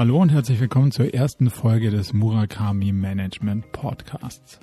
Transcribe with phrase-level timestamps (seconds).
[0.00, 4.58] Hallo und herzlich willkommen zur ersten Folge des Murakami Management Podcasts.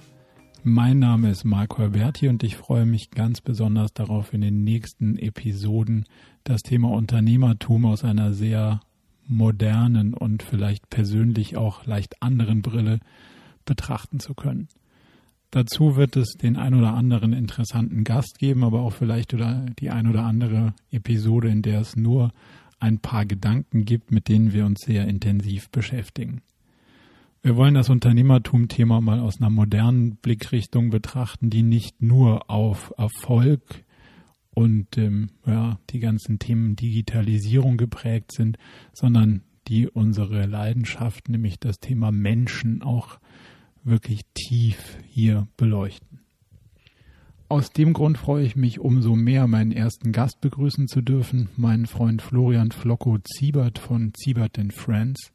[0.63, 5.17] Mein Name ist Marco Alberti und ich freue mich ganz besonders darauf, in den nächsten
[5.17, 6.05] Episoden
[6.43, 8.81] das Thema Unternehmertum aus einer sehr
[9.27, 12.99] modernen und vielleicht persönlich auch leicht anderen Brille
[13.65, 14.67] betrachten zu können.
[15.51, 19.89] Dazu wird es den ein oder anderen interessanten Gast geben, aber auch vielleicht oder die
[19.89, 22.31] ein oder andere Episode, in der es nur
[22.79, 26.41] ein paar Gedanken gibt, mit denen wir uns sehr intensiv beschäftigen.
[27.47, 33.85] Wir wollen das Unternehmertum-Thema mal aus einer modernen Blickrichtung betrachten, die nicht nur auf Erfolg
[34.53, 38.57] und ähm, ja, die ganzen Themen Digitalisierung geprägt sind,
[38.91, 43.17] sondern die unsere Leidenschaft, nämlich das Thema Menschen, auch
[43.81, 46.19] wirklich tief hier beleuchten.
[47.47, 51.85] Aus dem Grund freue ich mich umso mehr, meinen ersten Gast begrüßen zu dürfen, meinen
[51.85, 55.31] Freund Florian Flocko Ziebert von Ziebert Friends.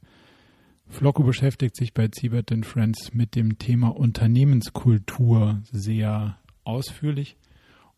[0.93, 7.37] Flocko beschäftigt sich bei Ziebert Friends mit dem Thema Unternehmenskultur sehr ausführlich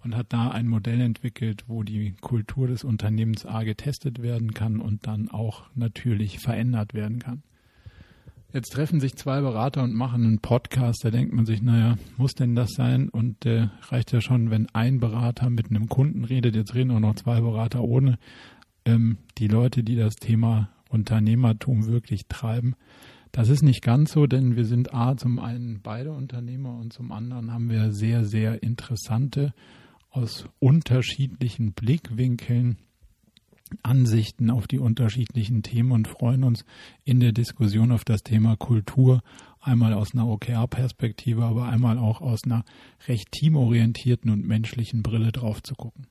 [0.05, 4.81] und hat da ein Modell entwickelt, wo die Kultur des Unternehmens A getestet werden kann
[4.81, 7.43] und dann auch natürlich verändert werden kann.
[8.53, 11.05] Jetzt treffen sich zwei Berater und machen einen Podcast.
[11.05, 13.09] Da denkt man sich, naja, muss denn das sein?
[13.09, 16.55] Und äh, reicht ja schon, wenn ein Berater mit einem Kunden redet.
[16.55, 18.19] Jetzt reden auch noch zwei Berater ohne.
[18.85, 22.77] Ähm, die Leute, die das Thema Unternehmertum wirklich treiben.
[23.33, 27.11] Das ist nicht ganz so, denn wir sind A, zum einen beide Unternehmer und zum
[27.11, 29.53] anderen haben wir sehr, sehr interessante
[30.11, 32.79] aus unterschiedlichen Blickwinkeln
[33.83, 36.65] Ansichten auf die unterschiedlichen Themen und freuen uns
[37.05, 39.23] in der Diskussion auf das Thema Kultur
[39.61, 42.65] einmal aus einer OKR-Perspektive, aber einmal auch aus einer
[43.09, 46.07] recht teamorientierten und menschlichen Brille drauf zu gucken.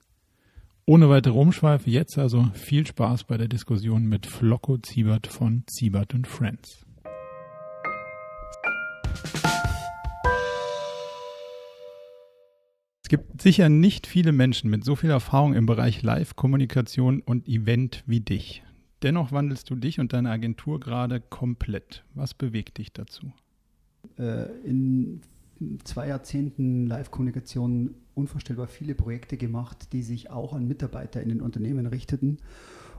[0.85, 6.13] Ohne weitere Umschweife jetzt also viel Spaß bei der Diskussion mit Flocko Ziebert von Ziebert
[6.27, 6.85] Friends.
[13.13, 18.21] gibt sicher nicht viele Menschen mit so viel Erfahrung im Bereich Live-Kommunikation und Event wie
[18.21, 18.63] dich.
[19.03, 22.03] Dennoch wandelst du dich und deine Agentur gerade komplett.
[22.15, 23.31] Was bewegt dich dazu?
[24.17, 25.21] Äh, in
[25.83, 31.85] zwei Jahrzehnten Live-Kommunikation unvorstellbar viele Projekte gemacht, die sich auch an Mitarbeiter in den Unternehmen
[31.85, 32.37] richteten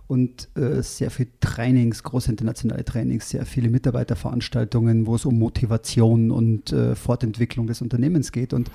[0.06, 6.30] und äh, sehr viel Trainings, große internationale Trainings, sehr viele Mitarbeiterveranstaltungen, wo es um Motivation
[6.30, 8.53] und äh, Fortentwicklung des Unternehmens geht.
[8.53, 8.70] Und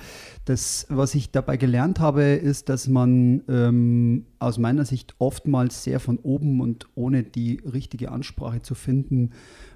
[0.46, 6.00] das, was ich dabei gelernt habe, ist, dass man ähm, aus meiner Sicht oftmals sehr
[6.00, 9.30] von oben und ohne die richtige Ansprache zu finden,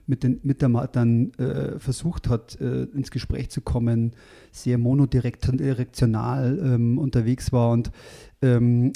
[0.06, 4.12] mit den Mitarbeitern äh, versucht hat, äh, ins Gespräch zu kommen,
[4.52, 7.90] sehr monodirektional ähm, unterwegs war und
[8.42, 8.92] ähm,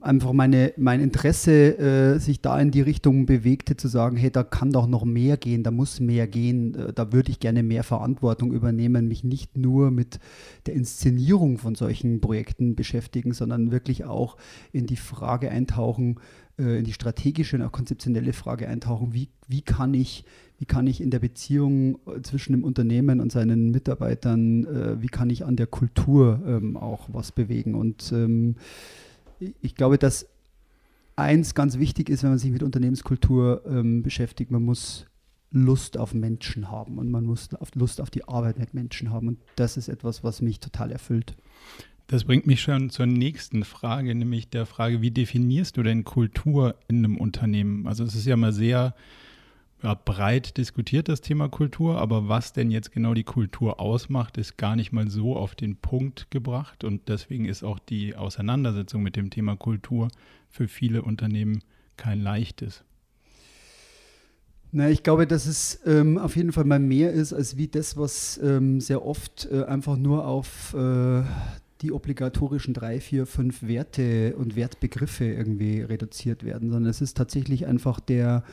[0.00, 4.42] einfach meine, mein Interesse äh, sich da in die Richtung bewegte, zu sagen, hey, da
[4.42, 7.84] kann doch noch mehr gehen, da muss mehr gehen, äh, da würde ich gerne mehr
[7.84, 10.18] Verantwortung übernehmen, mich nicht nur mit
[10.66, 14.36] der Inszenierung von solchen Projekten beschäftigen, sondern wirklich auch
[14.72, 16.16] in die Frage eintauchen,
[16.58, 20.24] äh, in die strategische und auch konzeptionelle Frage eintauchen, wie, wie kann ich
[20.58, 25.08] wie kann ich in der Beziehung äh, zwischen dem Unternehmen und seinen Mitarbeitern, äh, wie
[25.08, 28.54] kann ich an der Kultur ähm, auch was bewegen und ähm,
[29.60, 30.28] ich glaube, dass
[31.16, 35.06] eins ganz wichtig ist, wenn man sich mit Unternehmenskultur ähm, beschäftigt, man muss
[35.50, 39.28] Lust auf Menschen haben und man muss Lust auf die Arbeit mit Menschen haben.
[39.28, 41.36] Und das ist etwas, was mich total erfüllt.
[42.06, 46.74] Das bringt mich schon zur nächsten Frage, nämlich der Frage, wie definierst du denn Kultur
[46.88, 47.86] in einem Unternehmen?
[47.86, 48.94] Also es ist ja mal sehr
[49.82, 54.56] ja, breit diskutiert, das Thema Kultur, aber was denn jetzt genau die Kultur ausmacht, ist
[54.56, 56.84] gar nicht mal so auf den Punkt gebracht.
[56.84, 60.08] Und deswegen ist auch die Auseinandersetzung mit dem Thema Kultur
[60.48, 61.62] für viele Unternehmen
[61.96, 62.84] kein leichtes.
[64.74, 67.98] Na, ich glaube, dass es ähm, auf jeden Fall mal mehr ist, als wie das,
[67.98, 71.22] was ähm, sehr oft äh, einfach nur auf äh,
[71.82, 77.66] die obligatorischen drei, vier, fünf Werte und Wertbegriffe irgendwie reduziert werden, sondern es ist tatsächlich
[77.66, 78.44] einfach der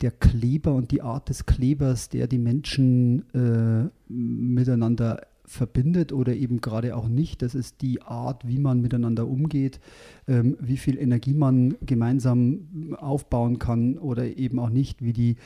[0.00, 6.60] der Kleber und die Art des Klebers, der die Menschen äh, miteinander verbindet oder eben
[6.60, 7.42] gerade auch nicht.
[7.42, 9.80] Das ist die Art, wie man miteinander umgeht,
[10.28, 15.36] ähm, wie viel Energie man gemeinsam aufbauen kann oder eben auch nicht, wie die,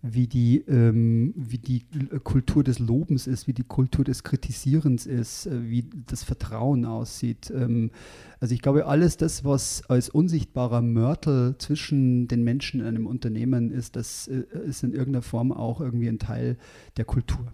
[0.00, 1.82] wie die, ähm, wie die
[2.22, 7.52] Kultur des Lobens ist, wie die Kultur des Kritisierens ist, äh, wie das Vertrauen aussieht.
[7.54, 7.90] Ähm,
[8.38, 13.72] also ich glaube, alles das, was als unsichtbarer Mörtel zwischen den Menschen in einem Unternehmen
[13.72, 16.56] ist, das äh, ist in irgendeiner Form auch irgendwie ein Teil
[16.96, 17.50] der Kultur.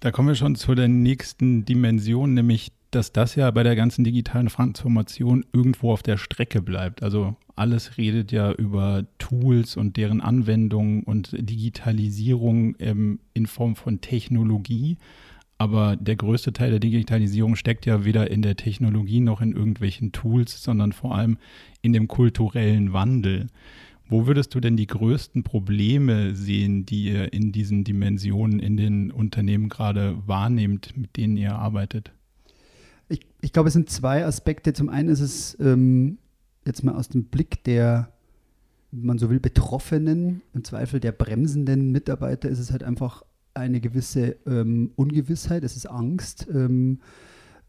[0.00, 4.04] Da kommen wir schon zu der nächsten Dimension, nämlich dass das ja bei der ganzen
[4.04, 7.02] digitalen Transformation irgendwo auf der Strecke bleibt.
[7.02, 14.00] Also alles redet ja über Tools und deren Anwendung und Digitalisierung ähm, in Form von
[14.00, 14.96] Technologie.
[15.58, 20.12] Aber der größte Teil der Digitalisierung steckt ja weder in der Technologie noch in irgendwelchen
[20.12, 21.36] Tools, sondern vor allem
[21.82, 23.48] in dem kulturellen Wandel.
[24.08, 29.10] Wo würdest du denn die größten Probleme sehen, die ihr in diesen Dimensionen in den
[29.10, 32.12] Unternehmen gerade wahrnehmt, mit denen ihr arbeitet?
[33.08, 34.72] Ich, ich glaube, es sind zwei Aspekte.
[34.72, 36.18] Zum einen ist es ähm,
[36.66, 38.12] jetzt mal aus dem Blick der,
[38.92, 43.22] wenn man so will, Betroffenen, im Zweifel der bremsenden Mitarbeiter, ist es halt einfach
[43.52, 46.46] eine gewisse ähm, Ungewissheit, es ist Angst.
[46.50, 47.00] Ähm,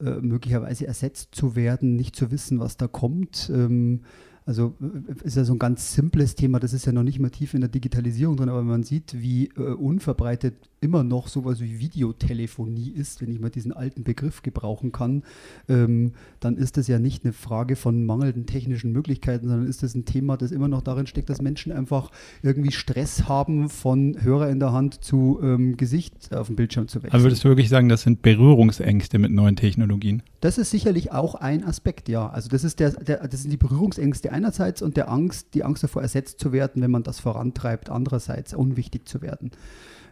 [0.01, 3.51] äh, möglicherweise ersetzt zu werden, nicht zu wissen, was da kommt.
[3.53, 4.03] Ähm,
[4.49, 7.29] also äh, ist ja so ein ganz simples Thema, das ist ja noch nicht mal
[7.29, 11.79] tief in der Digitalisierung drin, aber man sieht, wie äh, unverbreitet immer noch sowas wie
[11.79, 15.23] Videotelefonie ist, wenn ich mal diesen alten Begriff gebrauchen kann,
[15.67, 19.95] ähm, dann ist das ja nicht eine Frage von mangelnden technischen Möglichkeiten, sondern ist das
[19.95, 22.11] ein Thema, das immer noch darin steckt, dass Menschen einfach
[22.41, 27.03] irgendwie Stress haben, von Hörer in der Hand zu ähm, Gesicht auf dem Bildschirm zu
[27.03, 27.13] wechseln.
[27.13, 30.23] Aber würdest du wirklich sagen, das sind Berührungsängste mit neuen Technologien?
[30.41, 32.29] Das ist sicherlich auch ein Aspekt, ja.
[32.29, 35.83] Also das ist der, der das sind die Berührungsängste einerseits und der Angst, die Angst
[35.83, 39.51] davor ersetzt zu werden, wenn man das vorantreibt, andererseits unwichtig zu werden.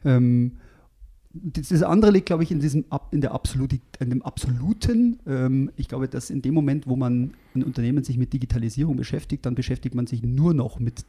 [0.06, 0.54] Ähm,
[1.34, 3.40] das andere liegt, glaube ich, in, diesem, in, der
[4.00, 5.20] in dem Absoluten.
[5.28, 9.46] Ähm, ich glaube, dass in dem Moment, wo man ein Unternehmen sich mit Digitalisierung beschäftigt,
[9.46, 11.06] dann beschäftigt man sich nur noch mit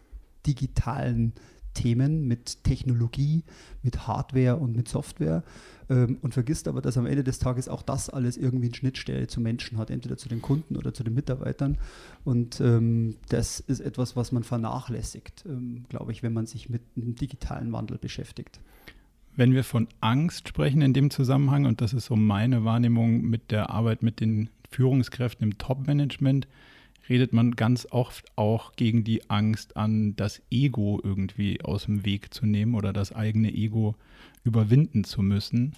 [0.47, 1.33] digitalen
[1.79, 3.45] Themen, mit Technologie,
[3.85, 5.45] mit Hardware und mit Software
[5.89, 9.29] ähm, und vergisst aber, dass am Ende des Tages auch das alles irgendwie eine Schnittstelle
[9.29, 11.79] zu Menschen hat, entweder zu den Kunden oder zu den Mitarbeitern.
[12.25, 16.83] Und ähm, das ist etwas, was man vernachlässigt, ähm, glaube ich, wenn man sich mit
[16.97, 18.59] einem digitalen Wandel beschäftigt.
[19.37, 23.53] Wenn wir von Angst sprechen in dem Zusammenhang, und das ist so meine Wahrnehmung mit
[23.53, 26.49] der Arbeit mit den Führungskräften im Top-Management,
[27.09, 32.33] redet man ganz oft auch gegen die Angst an, das Ego irgendwie aus dem Weg
[32.35, 33.95] zu nehmen oder das eigene Ego
[34.45, 35.75] überwinden zu müssen.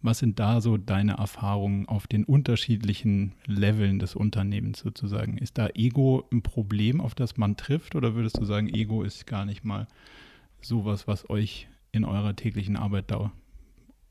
[0.00, 5.38] Was sind da so deine Erfahrungen auf den unterschiedlichen Leveln des Unternehmens sozusagen?
[5.38, 9.26] Ist da Ego ein Problem, auf das man trifft, oder würdest du sagen, Ego ist
[9.26, 9.88] gar nicht mal
[10.60, 13.32] sowas, was euch in eurer täglichen Arbeit da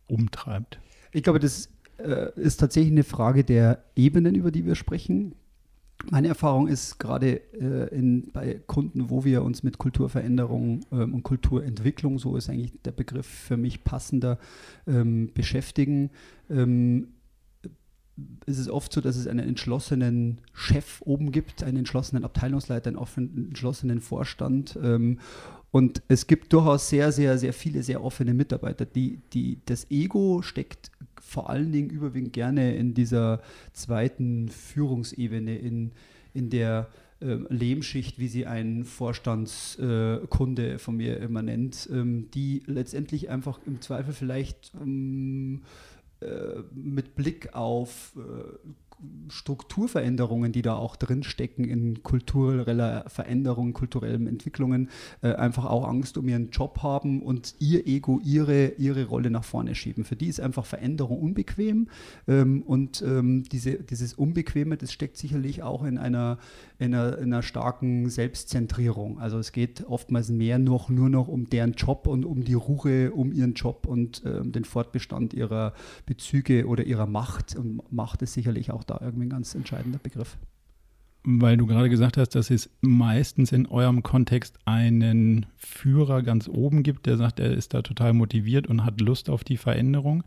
[0.08, 0.80] umtreibt?
[1.14, 1.70] Ich glaube, das
[2.00, 5.36] äh, ist tatsächlich eine Frage der Ebenen, über die wir sprechen.
[6.10, 12.20] Meine Erfahrung ist gerade äh, bei Kunden, wo wir uns mit Kulturveränderung ähm, und Kulturentwicklung,
[12.20, 14.38] so ist eigentlich der Begriff für mich passender,
[14.86, 16.12] ähm, beschäftigen,
[16.50, 17.10] ähm,
[18.46, 23.48] ist es oft so, dass es einen entschlossenen Chef oben gibt, einen entschlossenen Abteilungsleiter, einen
[23.50, 24.78] entschlossenen Vorstand.
[24.82, 25.20] Ähm,
[25.72, 28.86] und es gibt durchaus sehr, sehr, sehr viele sehr offene Mitarbeiter.
[28.86, 33.42] Die, die, das Ego steckt vor allen Dingen überwiegend gerne in dieser
[33.74, 35.92] zweiten Führungsebene, in,
[36.34, 36.88] in der
[37.20, 43.60] äh, Lehmschicht, wie sie ein Vorstandskunde äh, von mir immer nennt, ähm, die letztendlich einfach
[43.66, 45.64] im Zweifel vielleicht ähm,
[46.22, 48.70] äh, mit Blick auf äh,
[49.30, 54.90] Strukturveränderungen, die da auch drinstecken in kultureller Veränderung, kulturellen Entwicklungen,
[55.22, 59.44] äh, einfach auch Angst um ihren Job haben und ihr Ego, ihre, ihre Rolle nach
[59.44, 60.04] vorne schieben.
[60.04, 61.90] Für die ist einfach Veränderung unbequem
[62.28, 66.40] ähm, und ähm, diese, dieses Unbequeme, das steckt sicherlich auch in einer,
[66.80, 69.20] in einer, in einer starken Selbstzentrierung.
[69.20, 73.12] Also es geht oftmals mehr noch nur noch um deren Job und um die Ruhe
[73.12, 75.74] um ihren Job und ähm, den Fortbestand ihrer
[76.06, 77.56] Bezüge oder ihrer Macht.
[77.56, 80.38] Und Macht ist sicherlich auch da irgendwie ein ganz entscheidender Begriff.
[81.24, 86.84] Weil du gerade gesagt hast, dass es meistens in eurem Kontext einen Führer ganz oben
[86.84, 90.24] gibt, der sagt, er ist da total motiviert und hat Lust auf die Veränderung.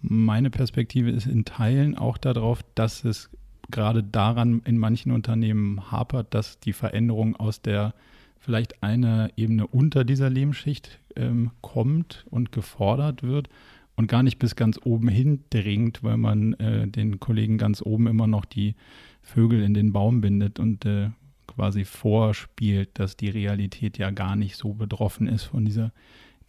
[0.00, 3.30] Meine Perspektive ist in Teilen auch darauf, dass es
[3.70, 7.94] gerade daran in manchen Unternehmen hapert, dass die Veränderung aus der
[8.40, 13.48] vielleicht einer Ebene unter dieser Lehmschicht ähm, kommt und gefordert wird
[13.96, 18.06] und gar nicht bis ganz oben hin dringt, weil man äh, den Kollegen ganz oben
[18.06, 18.74] immer noch die
[19.20, 21.10] Vögel in den Baum bindet und äh,
[21.46, 25.92] quasi vorspielt, dass die Realität ja gar nicht so betroffen ist von dieser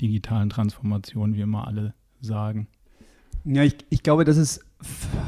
[0.01, 2.67] digitalen Transformation, wie immer alle sagen.
[3.45, 4.61] Ja, ich, ich glaube, dass es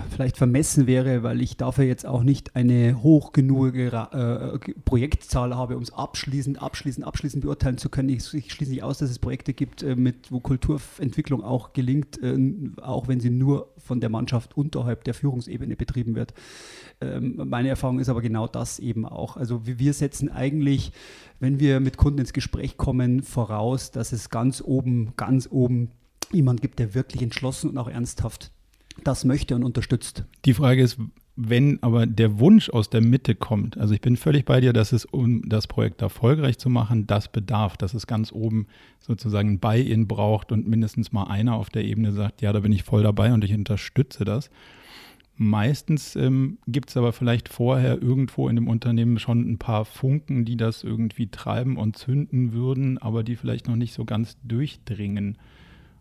[0.09, 5.75] vielleicht vermessen wäre, weil ich dafür jetzt auch nicht eine hoch genug äh, Projektzahl habe,
[5.75, 8.09] um es abschließend, abschließend, abschließend beurteilen zu können.
[8.09, 12.21] Ich, ich schließe nicht aus, dass es Projekte gibt, äh, mit, wo Kulturentwicklung auch gelingt,
[12.21, 12.37] äh,
[12.81, 16.33] auch wenn sie nur von der Mannschaft unterhalb der Führungsebene betrieben wird.
[17.01, 19.35] Ähm, meine Erfahrung ist aber genau das eben auch.
[19.35, 20.93] Also wir setzen eigentlich,
[21.39, 25.91] wenn wir mit Kunden ins Gespräch kommen, voraus, dass es ganz oben, ganz oben
[26.31, 28.51] jemand gibt, der wirklich entschlossen und auch ernsthaft
[29.03, 30.23] das möchte und unterstützt.
[30.45, 30.97] Die Frage ist,
[31.35, 34.93] wenn aber der Wunsch aus der Mitte kommt, also ich bin völlig bei dir, dass
[34.93, 38.67] es, um das Projekt erfolgreich zu machen, das bedarf, dass es ganz oben
[39.01, 42.71] sozusagen ein Buy-in braucht und mindestens mal einer auf der Ebene sagt, ja, da bin
[42.71, 44.49] ich voll dabei und ich unterstütze das.
[45.37, 50.45] Meistens ähm, gibt es aber vielleicht vorher irgendwo in dem Unternehmen schon ein paar Funken,
[50.45, 55.37] die das irgendwie treiben und zünden würden, aber die vielleicht noch nicht so ganz durchdringen.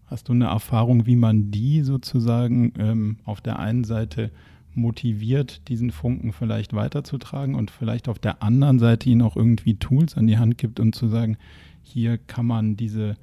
[0.07, 4.31] Hast du eine Erfahrung, wie man die sozusagen ähm, auf der einen Seite
[4.75, 10.17] motiviert, diesen Funken vielleicht weiterzutragen und vielleicht auf der anderen Seite ihnen auch irgendwie Tools
[10.17, 11.37] an die Hand gibt und zu sagen,
[11.83, 13.17] hier kann man diese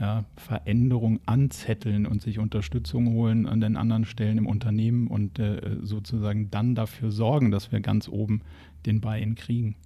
[0.00, 5.78] ja, Veränderung anzetteln und sich Unterstützung holen an den anderen Stellen im Unternehmen und äh,
[5.82, 8.42] sozusagen dann dafür sorgen, dass wir ganz oben
[8.86, 9.76] den Buy-in kriegen.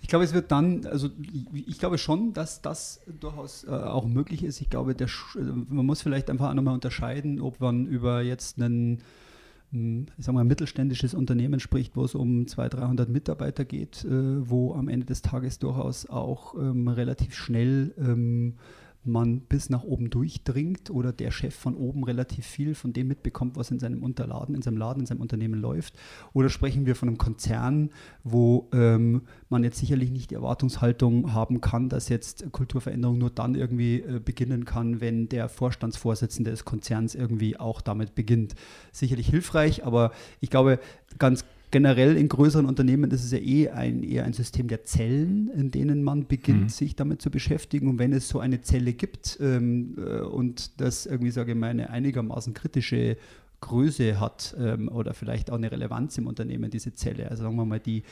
[0.00, 1.10] Ich glaube, es wird dann, also
[1.52, 4.60] ich glaube schon, dass das durchaus äh, auch möglich ist.
[4.60, 8.98] Ich glaube, der, also man muss vielleicht einfach nochmal unterscheiden, ob man über jetzt einen
[9.70, 14.04] hm, ich sag mal, ein mittelständisches Unternehmen spricht, wo es um 200, 300 Mitarbeiter geht,
[14.04, 18.54] äh, wo am Ende des Tages durchaus auch ähm, relativ schnell ähm,
[19.04, 23.56] man bis nach oben durchdringt oder der Chef von oben relativ viel von dem mitbekommt,
[23.56, 25.94] was in seinem Unterladen, in seinem Laden, in seinem Unternehmen läuft?
[26.32, 27.90] Oder sprechen wir von einem Konzern,
[28.22, 33.54] wo ähm, man jetzt sicherlich nicht die Erwartungshaltung haben kann, dass jetzt Kulturveränderung nur dann
[33.54, 38.54] irgendwie äh, beginnen kann, wenn der Vorstandsvorsitzende des Konzerns irgendwie auch damit beginnt?
[38.92, 40.78] Sicherlich hilfreich, aber ich glaube,
[41.18, 45.50] ganz generell in größeren Unternehmen ist es ja eh ein, eher ein System der Zellen,
[45.50, 46.68] in denen man beginnt, mhm.
[46.68, 47.88] sich damit zu beschäftigen.
[47.88, 51.70] Und wenn es so eine Zelle gibt ähm, äh, und das irgendwie, sage ich mal,
[51.70, 53.16] eine einigermaßen kritische
[53.62, 57.30] Größe hat ähm, oder vielleicht auch eine Relevanz im Unternehmen, diese Zelle.
[57.30, 58.02] Also sagen wir mal, die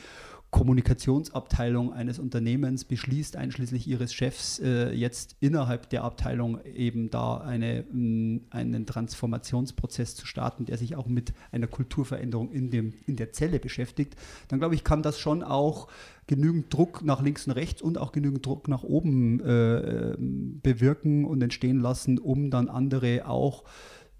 [0.51, 7.85] Kommunikationsabteilung eines Unternehmens beschließt, einschließlich ihres Chefs, äh, jetzt innerhalb der Abteilung eben da eine,
[7.89, 13.31] mh, einen Transformationsprozess zu starten, der sich auch mit einer Kulturveränderung in, dem, in der
[13.31, 14.15] Zelle beschäftigt,
[14.49, 15.87] dann glaube ich, kann das schon auch
[16.27, 21.41] genügend Druck nach links und rechts und auch genügend Druck nach oben äh, bewirken und
[21.41, 23.63] entstehen lassen, um dann andere auch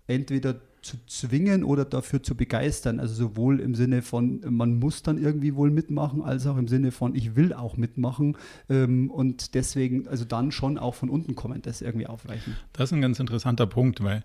[0.07, 2.99] entweder zu zwingen oder dafür zu begeistern.
[2.99, 6.91] Also sowohl im Sinne von, man muss dann irgendwie wohl mitmachen, als auch im Sinne
[6.91, 8.37] von, ich will auch mitmachen
[8.69, 12.57] ähm, und deswegen, also dann schon auch von unten kommen, das irgendwie aufreichen.
[12.73, 14.23] Das ist ein ganz interessanter Punkt, weil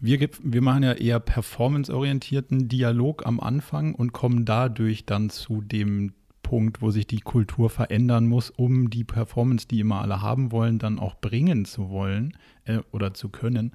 [0.00, 6.12] wir, wir machen ja eher performanceorientierten Dialog am Anfang und kommen dadurch dann zu dem
[6.42, 10.78] Punkt, wo sich die Kultur verändern muss, um die Performance, die immer alle haben wollen,
[10.78, 13.72] dann auch bringen zu wollen äh, oder zu können.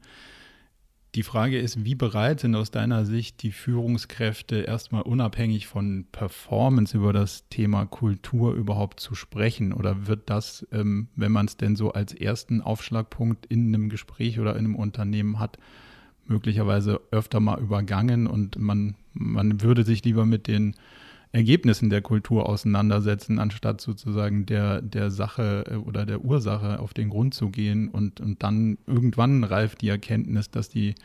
[1.16, 6.96] Die Frage ist, wie bereit sind aus deiner Sicht die Führungskräfte erstmal unabhängig von Performance
[6.96, 9.74] über das Thema Kultur überhaupt zu sprechen?
[9.74, 14.39] Oder wird das, ähm, wenn man es denn so als ersten Aufschlagpunkt in einem Gespräch
[14.39, 15.58] oder in einem Unternehmen hat,
[16.28, 20.75] möglicherweise öfter mal übergangen und man, man würde sich lieber mit den
[21.32, 27.10] Ergebnissen der Kultur auseinandersetzen, anstatt sozusagen der, der Sache äh, oder der Ursache auf den
[27.10, 27.90] Grund zu gehen.
[27.90, 30.96] Und, und dann irgendwann reift die Erkenntnis, dass die,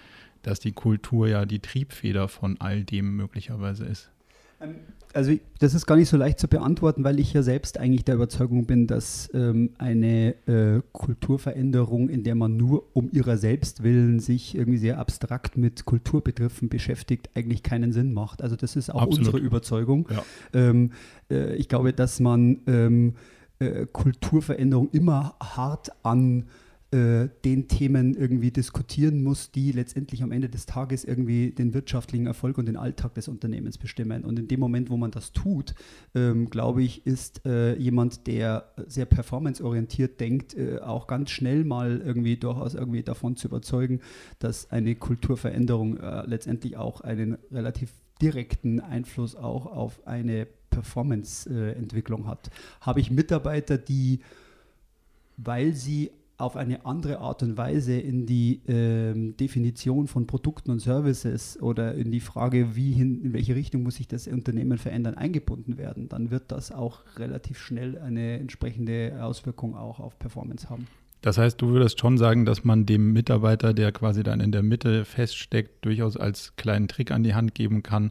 [0.43, 4.11] dass die Kultur ja die Triebfeder von all dem möglicherweise ist.
[4.65, 4.75] Ähm,
[5.15, 8.17] also das ist gar nicht so leicht zu beantworten, weil ich ja selbst eigentlich der
[8.17, 14.19] Überzeugung bin, dass ähm, eine äh, Kulturveränderung, in der man nur um ihrer selbst willen
[14.19, 18.43] sich irgendwie sehr abstrakt mit Kulturbegriffen beschäftigt, eigentlich keinen Sinn macht.
[18.43, 19.19] Also das ist auch Absolut.
[19.19, 20.09] unsere Überzeugung.
[20.11, 20.25] Ja.
[20.53, 20.91] Ähm,
[21.31, 23.15] äh, ich glaube, dass man ähm,
[23.61, 26.45] äh, Kulturveränderung immer hart an äh,
[26.95, 32.57] den Themen irgendwie diskutieren muss, die letztendlich am Ende des Tages irgendwie den wirtschaftlichen Erfolg
[32.59, 34.25] und den Alltag des Unternehmens bestimmen.
[34.25, 35.75] Und in dem Moment, wo man das tut,
[36.15, 42.01] ähm, glaube ich, ist äh, jemand, der sehr performanceorientiert denkt, äh, auch ganz schnell mal
[42.01, 44.01] irgendwie durchaus irgendwie davon zu überzeugen,
[44.39, 52.51] dass eine Kulturveränderung äh, letztendlich auch einen relativ direkten Einfluss auch auf eine Performance-Entwicklung hat.
[52.81, 54.21] Habe ich Mitarbeiter, die,
[55.37, 60.81] weil sie auf eine andere Art und Weise in die ähm, Definition von Produkten und
[60.81, 65.15] Services oder in die Frage, wie hin, in welche Richtung muss sich das Unternehmen verändern,
[65.15, 70.89] eingebunden werden, dann wird das auch relativ schnell eine entsprechende Auswirkung auch auf Performance haben.
[71.21, 74.63] Das heißt, du würdest schon sagen, dass man dem Mitarbeiter, der quasi dann in der
[74.63, 78.11] Mitte feststeckt, durchaus als kleinen Trick an die Hand geben kann,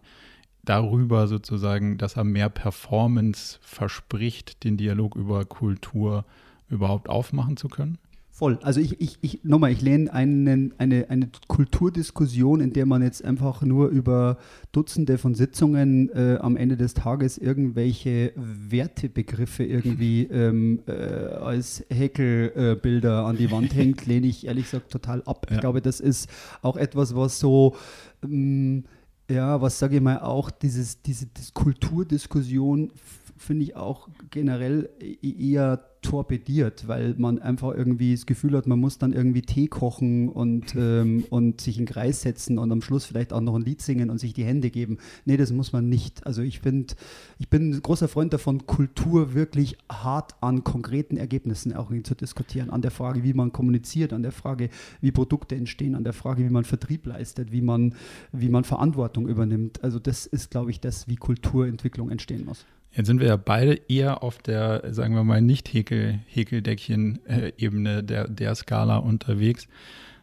[0.64, 6.26] darüber sozusagen, dass er mehr Performance verspricht, den Dialog über Kultur
[6.70, 8.00] überhaupt aufmachen zu können?
[8.44, 8.60] Voll.
[8.62, 13.24] Also ich, ich, ich nochmal, ich lehne einen, eine, eine Kulturdiskussion, in der man jetzt
[13.24, 14.38] einfach nur über
[14.74, 23.22] Dutzende von Sitzungen äh, am Ende des Tages irgendwelche Wertebegriffe irgendwie ähm, äh, als Häkelbilder
[23.22, 25.46] äh, an die Wand hängt, lehne ich ehrlich gesagt total ab.
[25.48, 25.56] Ja.
[25.56, 26.28] Ich glaube, das ist
[26.62, 27.78] auch etwas, was so
[28.26, 28.84] ähm,
[29.30, 32.92] ja, was sage ich mal, auch dieses, diese Kulturdiskussion
[33.38, 38.80] finde ich auch generell e-, eher torpediert, weil man einfach irgendwie das Gefühl hat, man
[38.80, 42.82] muss dann irgendwie Tee kochen und, ähm, und sich in den Kreis setzen und am
[42.82, 44.98] Schluss vielleicht auch noch ein Lied singen und sich die Hände geben.
[45.26, 46.26] Nee, das muss man nicht.
[46.28, 46.94] Also ich finde,
[47.40, 52.70] ich bin ein großer Freund davon, Kultur wirklich hart an konkreten Ergebnissen auch zu diskutieren,
[52.70, 54.70] an der Frage, wie man kommuniziert, an der Frage,
[55.02, 57.96] wie Produkte entstehen, an der Frage, wie man Vertrieb leistet, wie man,
[58.32, 59.84] wie man Verantwortung übernimmt.
[59.84, 62.66] Also das ist, glaube ich, das, wie Kulturentwicklung entstehen muss.
[62.96, 68.54] Jetzt sind wir ja beide eher auf der, sagen wir mal, nicht Häkeldeckchen-Ebene der, der
[68.54, 69.68] Skala unterwegs.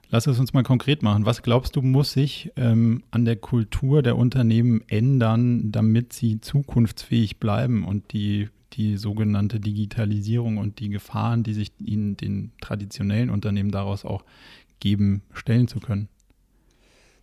[0.08, 1.26] Lass es uns mal konkret machen.
[1.26, 7.38] Was glaubst du, muss sich ähm, an der Kultur der Unternehmen ändern, damit sie zukunftsfähig
[7.38, 13.72] bleiben und die, die sogenannte Digitalisierung und die Gefahren, die sich ihnen den traditionellen Unternehmen
[13.72, 14.24] daraus auch
[14.78, 16.08] geben, stellen zu können?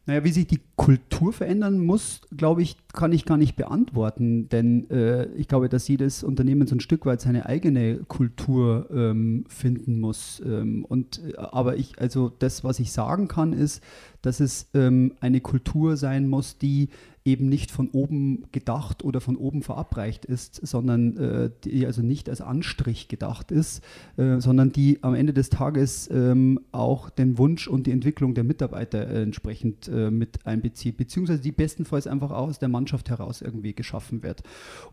[0.08, 4.90] Naja, wie sich die Kultur verändern muss, glaube ich, kann ich gar nicht beantworten, denn
[4.90, 10.00] äh, ich glaube, dass jedes Unternehmen so ein Stück weit seine eigene Kultur ähm, finden
[10.00, 10.42] muss.
[10.46, 13.84] Ähm, und äh, aber ich, also das, was ich sagen kann, ist,
[14.22, 16.88] dass es ähm, eine Kultur sein muss, die
[17.28, 22.30] eben nicht von oben gedacht oder von oben verabreicht ist, sondern äh, die also nicht
[22.30, 23.84] als Anstrich gedacht ist,
[24.16, 28.46] äh, sondern die am Ende des Tages ähm, auch den Wunsch und die Entwicklung der
[28.46, 33.42] Mitarbeiter äh, entsprechend äh, mit einbezieht, beziehungsweise die bestenfalls einfach auch aus der Mannschaft heraus
[33.42, 34.44] irgendwie geschaffen wird.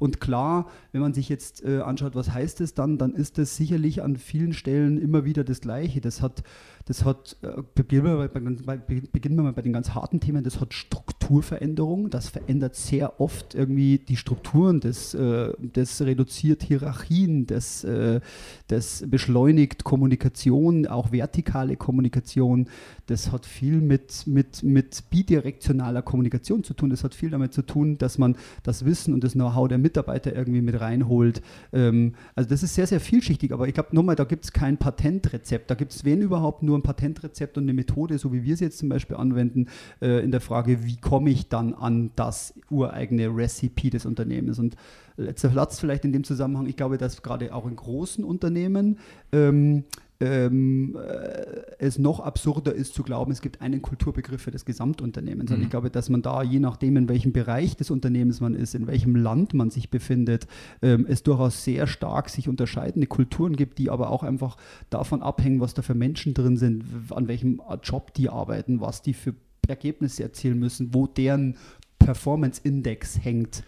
[0.00, 3.56] Und klar, wenn man sich jetzt äh, anschaut, was heißt es dann, dann ist das
[3.56, 6.00] sicherlich an vielen Stellen immer wieder das Gleiche.
[6.00, 6.42] Das hat
[6.86, 12.28] das hat, äh, beginnen, wir mal bei den ganz harten Themen, das hat Strukturveränderung, das
[12.28, 18.20] verändert sehr oft irgendwie die Strukturen, das, äh, das reduziert Hierarchien, das, äh,
[18.68, 22.68] das beschleunigt Kommunikation, auch vertikale Kommunikation,
[23.06, 27.62] das hat viel mit, mit, mit bidirektionaler Kommunikation zu tun, das hat viel damit zu
[27.62, 31.40] tun, dass man das Wissen und das Know-how der Mitarbeiter irgendwie mit reinholt.
[31.72, 34.76] Ähm, also das ist sehr, sehr vielschichtig, aber ich glaube nochmal, da gibt es kein
[34.76, 38.42] Patentrezept, da gibt es wenn überhaupt nur nur ein Patentrezept und eine Methode, so wie
[38.42, 39.68] wir es jetzt zum Beispiel anwenden,
[40.00, 44.58] äh, in der Frage, wie komme ich dann an das ureigene Recipe des Unternehmens.
[44.58, 44.76] Und
[45.16, 48.98] letzter Platz vielleicht in dem Zusammenhang, ich glaube, dass gerade auch in großen Unternehmen
[49.32, 49.84] ähm,
[50.20, 55.50] ähm, äh, es noch absurder ist zu glauben, es gibt einen Kulturbegriff für das Gesamtunternehmens.
[55.50, 55.56] Mhm.
[55.56, 58.74] Und ich glaube, dass man da, je nachdem, in welchem Bereich des Unternehmens man ist,
[58.74, 60.46] in welchem Land man sich befindet,
[60.82, 64.56] ähm, es durchaus sehr stark sich unterscheidende Kulturen gibt, die aber auch einfach
[64.90, 69.14] davon abhängen, was da für Menschen drin sind, an welchem Job die arbeiten, was die
[69.14, 69.34] für
[69.66, 71.56] Ergebnisse erzielen müssen, wo deren
[71.98, 73.64] Performance-Index hängt.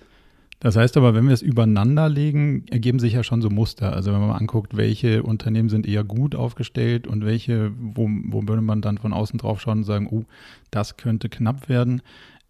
[0.58, 3.92] Das heißt aber, wenn wir es übereinander legen, ergeben sich ja schon so Muster.
[3.92, 8.48] Also wenn man mal anguckt, welche Unternehmen sind eher gut aufgestellt und welche, wo, wo
[8.48, 10.24] würde man dann von außen drauf schauen und sagen, oh,
[10.70, 12.00] das könnte knapp werden,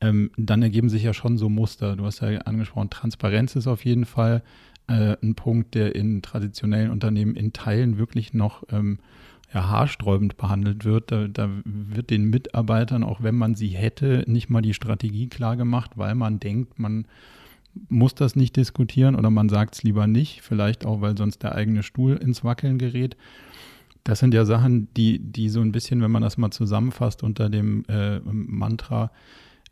[0.01, 1.97] ähm, dann ergeben sich ja schon so Muster.
[1.97, 4.43] Du hast ja angesprochen, Transparenz ist auf jeden Fall
[4.89, 8.99] äh, ein Punkt, der in traditionellen Unternehmen in Teilen wirklich noch ähm,
[9.53, 11.11] ja, haarsträubend behandelt wird.
[11.11, 15.57] Da, da, wird den Mitarbeitern, auch wenn man sie hätte, nicht mal die Strategie klar
[15.57, 17.07] gemacht, weil man denkt, man
[17.89, 21.55] muss das nicht diskutieren oder man sagt es lieber nicht, vielleicht auch, weil sonst der
[21.55, 23.17] eigene Stuhl ins Wackeln gerät.
[24.05, 27.51] Das sind ja Sachen, die, die so ein bisschen, wenn man das mal zusammenfasst, unter
[27.51, 29.11] dem äh, Mantra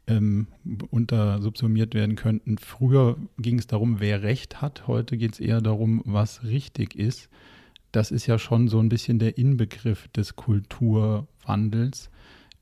[0.07, 0.49] ähm,
[0.91, 2.59] unter subsumiert werden könnten.
[2.59, 7.29] Früher ging es darum, wer Recht hat, heute geht es eher darum, was richtig ist.
[7.93, 12.11] Das ist ja schon so ein bisschen der Inbegriff des Kulturwandels.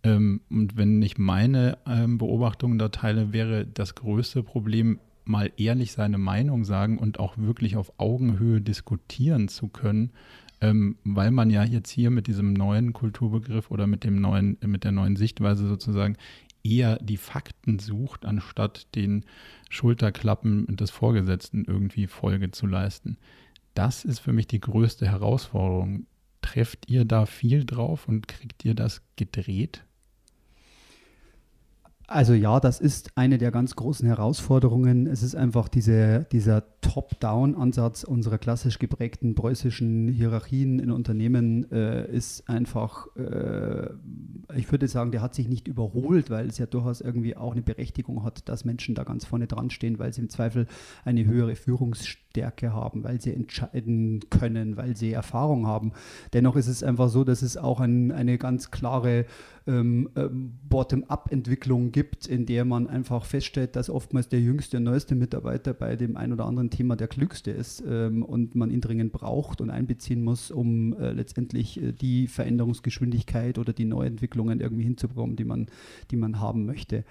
[0.05, 5.93] Ähm, und wenn ich meine ähm, Beobachtungen da teile, wäre das größte Problem mal ehrlich
[5.93, 10.13] seine Meinung sagen und auch wirklich auf Augenhöhe diskutieren zu können,
[10.61, 14.85] ähm, weil man ja jetzt hier mit diesem neuen Kulturbegriff oder mit dem neuen, mit
[14.85, 16.17] der neuen Sichtweise sozusagen
[16.65, 19.25] eher die Fakten sucht, anstatt den
[19.71, 23.19] Schulterklappen des Vorgesetzten irgendwie Folge zu leisten.
[23.75, 26.07] Das ist für mich die größte Herausforderung.
[26.43, 29.85] Trefft ihr da viel drauf und kriegt ihr das gedreht?
[32.09, 35.07] Also ja, das ist eine der ganz großen Herausforderungen.
[35.07, 42.49] Es ist einfach diese, dieser Top-Down-Ansatz unserer klassisch geprägten preußischen Hierarchien in Unternehmen äh, ist
[42.51, 43.88] einfach, äh,
[44.57, 47.62] ich würde sagen, der hat sich nicht überholt, weil es ja durchaus irgendwie auch eine
[47.62, 50.67] Berechtigung hat, dass Menschen da ganz vorne dran stehen, weil sie im Zweifel
[51.05, 55.93] eine höhere Führungsstärke haben, weil sie entscheiden können, weil sie Erfahrung haben.
[56.33, 59.25] Dennoch ist es einfach so, dass es auch ein, eine ganz klare
[59.67, 65.75] ähm, ähm, Bottom-up-Entwicklung gibt, in der man einfach feststellt, dass oftmals der jüngste, neueste Mitarbeiter
[65.75, 69.61] bei dem ein oder anderen Thema der klügste ist ähm, und man ihn dringend braucht
[69.61, 75.45] und einbeziehen muss, um äh, letztendlich äh, die Veränderungsgeschwindigkeit oder die Neuentwicklungen irgendwie hinzubekommen, die
[75.45, 75.67] man,
[76.11, 77.05] die man haben möchte.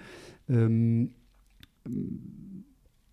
[0.48, 1.12] Ähm,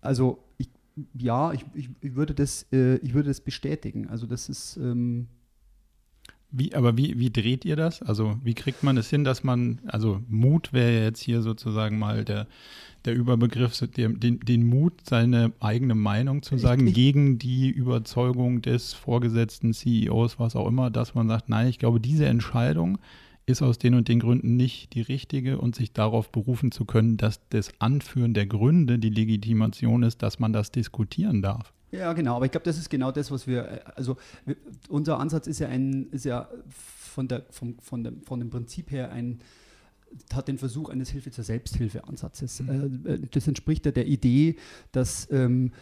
[0.00, 0.68] also ich,
[1.14, 4.08] ja, ich, ich, ich, würde das, äh, ich würde das bestätigen.
[4.08, 5.28] Also das ist ähm,
[6.52, 8.02] wie, aber wie, wie dreht ihr das?
[8.02, 12.24] Also wie kriegt man es hin, dass man, also Mut wäre jetzt hier sozusagen mal
[12.24, 12.46] der,
[13.04, 18.92] der Überbegriff, den, den Mut, seine eigene Meinung zu sagen, ich, gegen die Überzeugung des
[18.92, 22.98] vorgesetzten CEOs, was auch immer, dass man sagt, nein, ich glaube, diese Entscheidung
[23.46, 27.16] ist aus den und den Gründen nicht die richtige und sich darauf berufen zu können,
[27.16, 31.72] dass das Anführen der Gründe die Legitimation ist, dass man das diskutieren darf.
[31.92, 34.56] Ja, genau, aber ich glaube, das ist genau das, was wir, äh, also wir,
[34.88, 38.90] unser Ansatz ist ja ein, ist ja von, der, vom, von, dem, von dem Prinzip
[38.90, 39.40] her ein,
[40.32, 42.60] hat den Versuch eines Hilfe zur Selbsthilfe-Ansatzes.
[42.60, 43.06] Mhm.
[43.06, 44.56] Äh, das entspricht ja der Idee,
[44.92, 45.72] dass ähm,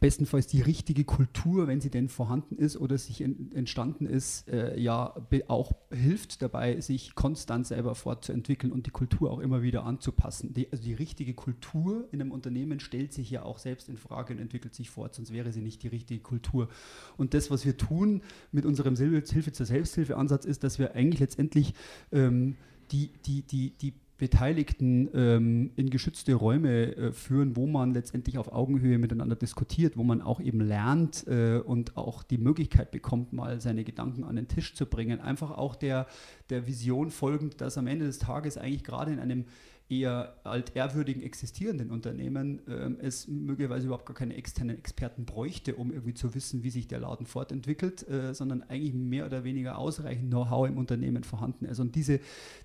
[0.00, 5.14] bestenfalls die richtige Kultur, wenn sie denn vorhanden ist oder sich entstanden ist, äh, ja
[5.48, 10.54] auch hilft dabei, sich konstant selber fortzuentwickeln und die Kultur auch immer wieder anzupassen.
[10.54, 14.32] Die, also die richtige Kultur in einem Unternehmen stellt sich ja auch selbst in Frage
[14.32, 16.68] und entwickelt sich fort, sonst wäre sie nicht die richtige Kultur.
[17.16, 21.74] Und das, was wir tun mit unserem Hilfe zur Selbsthilfe-Ansatz, ist, dass wir eigentlich letztendlich
[22.12, 22.56] ähm,
[22.90, 28.52] die, die, die, die Beteiligten ähm, in geschützte Räume äh, führen, wo man letztendlich auf
[28.52, 33.62] Augenhöhe miteinander diskutiert, wo man auch eben lernt äh, und auch die Möglichkeit bekommt, mal
[33.62, 35.20] seine Gedanken an den Tisch zu bringen.
[35.20, 36.06] Einfach auch der,
[36.50, 39.46] der Vision folgend, dass am Ende des Tages eigentlich gerade in einem
[39.90, 46.14] eher altehrwürdigen existierenden Unternehmen ähm, es möglicherweise überhaupt gar keine externen Experten bräuchte, um irgendwie
[46.14, 50.68] zu wissen, wie sich der Laden fortentwickelt, äh, sondern eigentlich mehr oder weniger ausreichend Know-how
[50.68, 51.80] im Unternehmen vorhanden ist.
[51.80, 52.20] Und diese,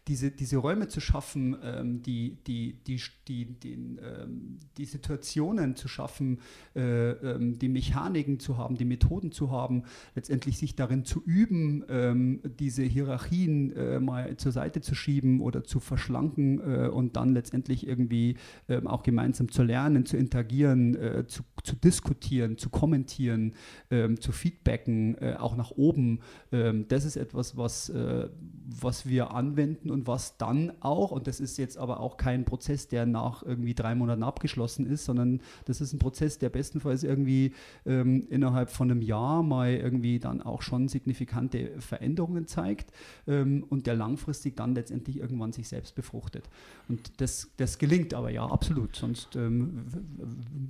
[0.08, 5.88] diese, diese Räume zu schaffen, ähm, die, die, die, die, den, ähm, die Situationen zu
[5.88, 6.40] schaffen,
[6.76, 9.84] äh, ähm, die Mechaniken zu haben, die Methoden zu haben,
[10.14, 15.64] letztendlich sich darin zu üben, ähm, diese Hierarchien äh, mal zur Seite zu schieben oder
[15.64, 21.44] zu verschlanken äh, dann letztendlich irgendwie ähm, auch gemeinsam zu lernen, zu interagieren, äh, zu,
[21.64, 23.54] zu, diskutieren, zu kommentieren,
[23.92, 26.20] ähm, zu feedbacken, äh, auch nach oben.
[26.52, 28.30] Ähm, das ist etwas, was, äh,
[28.68, 32.88] was wir anwenden und was dann auch, und das ist jetzt aber auch kein Prozess,
[32.88, 37.54] der nach irgendwie drei Monaten abgeschlossen ist, sondern das ist ein Prozess, der bestenfalls irgendwie
[37.86, 42.92] ähm, innerhalb von einem Jahr mal irgendwie dann auch schon signifikante Veränderungen zeigt
[43.28, 46.50] ähm, und der langfristig dann letztendlich irgendwann sich selbst befruchtet.
[46.88, 48.96] Und das, das gelingt aber ja, absolut.
[48.96, 49.86] Sonst ähm,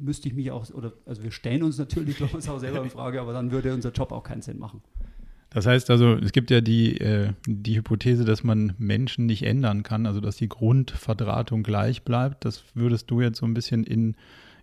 [0.02, 3.22] müsste ich mich auch, oder also wir stellen uns natürlich uns auch selber in Frage,
[3.22, 4.82] aber dann würde unser Job auch keinen Sinn machen.
[5.50, 9.84] Das heißt also, es gibt ja die, äh, die Hypothese, dass man Menschen nicht ändern
[9.84, 12.44] kann, also dass die Grundverdrahtung gleich bleibt.
[12.44, 14.16] Das würdest du jetzt so ein bisschen in,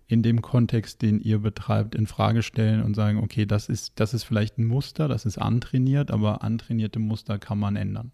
[0.07, 4.13] in dem Kontext, den ihr betreibt, in Frage stellen und sagen, okay, das ist, das
[4.13, 8.11] ist vielleicht ein Muster, das ist antrainiert, aber antrainierte Muster kann man ändern.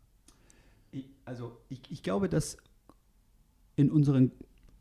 [1.25, 2.57] Also ich, ich glaube, dass
[3.79, 4.31] in unseren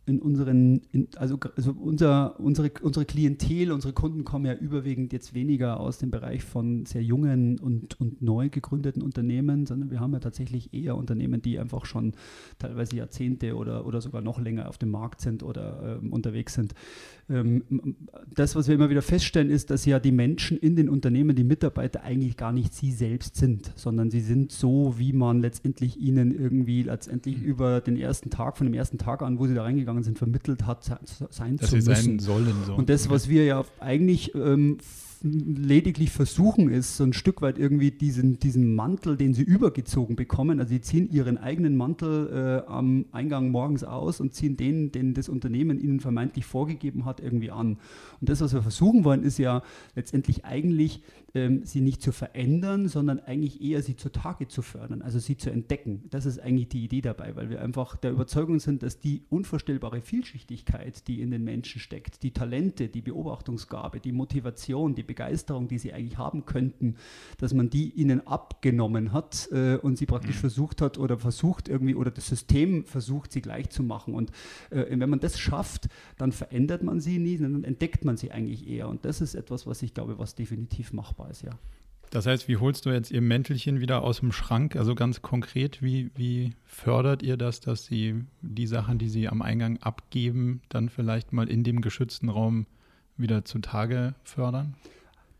[0.08, 5.34] in unseren, in, also, also unser, unsere, unsere Klientel, unsere Kunden kommen ja überwiegend jetzt
[5.34, 10.12] weniger aus dem Bereich von sehr jungen und, und neu gegründeten Unternehmen, sondern wir haben
[10.12, 12.14] ja tatsächlich eher Unternehmen, die einfach schon
[12.58, 16.74] teilweise Jahrzehnte oder, oder sogar noch länger auf dem Markt sind oder ähm, unterwegs sind.
[17.30, 17.62] Ähm,
[18.34, 21.44] das, was wir immer wieder feststellen, ist, dass ja die Menschen in den Unternehmen, die
[21.44, 26.32] Mitarbeiter eigentlich gar nicht sie selbst sind, sondern sie sind so, wie man letztendlich ihnen
[26.32, 29.97] irgendwie letztendlich über den ersten Tag, von dem ersten Tag an, wo sie da reingegangen
[29.98, 31.94] gegangen sind, vermittelt hat, sein Dass zu müssen.
[31.94, 32.74] Sein sollen, so.
[32.74, 34.78] Und das, was wir ja eigentlich ähm,
[35.22, 40.60] lediglich versuchen, ist so ein Stück weit irgendwie diesen, diesen Mantel, den sie übergezogen bekommen.
[40.60, 45.14] Also sie ziehen ihren eigenen Mantel äh, am Eingang morgens aus und ziehen den, den
[45.14, 47.78] das Unternehmen ihnen vermeintlich vorgegeben hat, irgendwie an.
[48.20, 49.62] Und das, was wir versuchen wollen, ist ja
[49.96, 51.02] letztendlich eigentlich,
[51.34, 55.50] ähm, sie nicht zu verändern, sondern eigentlich eher sie zutage zu fördern, also sie zu
[55.50, 56.04] entdecken.
[56.10, 60.00] Das ist eigentlich die Idee dabei, weil wir einfach der Überzeugung sind, dass die unvorstellbare
[60.00, 65.78] Vielschichtigkeit, die in den Menschen steckt, die Talente, die Beobachtungsgabe, die Motivation, die Begeisterung, die
[65.78, 66.96] sie eigentlich haben könnten,
[67.36, 70.40] dass man die ihnen abgenommen hat äh, und sie praktisch mhm.
[70.40, 74.14] versucht hat oder versucht irgendwie oder das System versucht, sie gleich zu machen.
[74.14, 74.30] Und
[74.70, 78.66] äh, wenn man das schafft, dann verändert man sie nie, dann entdeckt man sie eigentlich
[78.66, 78.88] eher.
[78.88, 81.50] Und das ist etwas, was ich glaube, was definitiv machbar ist, ja.
[82.10, 84.76] Das heißt, wie holst du jetzt ihr Mäntelchen wieder aus dem Schrank?
[84.76, 89.42] Also ganz konkret, wie, wie fördert ihr das, dass sie die Sachen, die sie am
[89.42, 92.66] Eingang abgeben, dann vielleicht mal in dem geschützten Raum
[93.18, 94.74] wieder zutage fördern?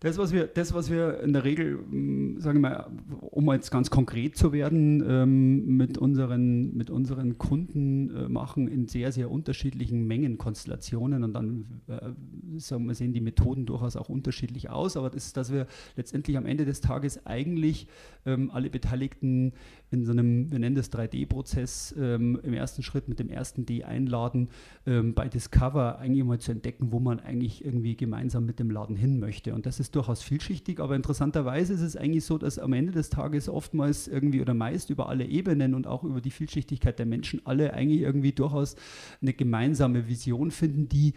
[0.01, 2.87] Das, was wir, das, was wir in der Regel, mm, sagen wir mal,
[3.21, 8.87] um jetzt ganz konkret zu werden, ähm, mit, unseren, mit unseren Kunden äh, machen in
[8.87, 12.11] sehr, sehr unterschiedlichen Mengenkonstellationen und dann äh,
[12.59, 16.37] sagen wir, sehen die Methoden durchaus auch unterschiedlich aus, aber das ist, dass wir letztendlich
[16.37, 17.89] am Ende des Tages eigentlich
[18.25, 19.53] ähm, alle Beteiligten
[19.91, 23.83] in so einem, wir nennen das 3D-Prozess, ähm, im ersten Schritt mit dem ersten D
[23.83, 24.49] einladen,
[24.87, 28.95] ähm, bei Discover eigentlich mal zu entdecken, wo man eigentlich irgendwie gemeinsam mit dem Laden
[28.95, 29.55] hin möchte.
[29.55, 33.11] Und das ist durchaus vielschichtig, aber interessanterweise ist es eigentlich so, dass am Ende des
[33.11, 37.45] Tages oftmals irgendwie oder meist über alle Ebenen und auch über die Vielschichtigkeit der Menschen
[37.45, 38.77] alle eigentlich irgendwie durchaus
[39.21, 41.15] eine gemeinsame Vision finden, die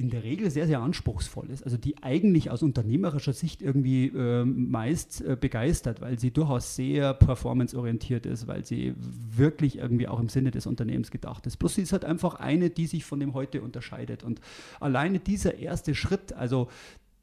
[0.00, 4.44] in der Regel sehr, sehr anspruchsvoll ist, also die eigentlich aus unternehmerischer Sicht irgendwie äh,
[4.46, 10.30] meist äh, begeistert, weil sie durchaus sehr performanceorientiert ist, weil sie wirklich irgendwie auch im
[10.30, 11.58] Sinne des Unternehmens gedacht ist.
[11.58, 14.24] Plus sie ist halt einfach eine, die sich von dem heute unterscheidet.
[14.24, 14.40] Und
[14.80, 16.68] alleine dieser erste Schritt, also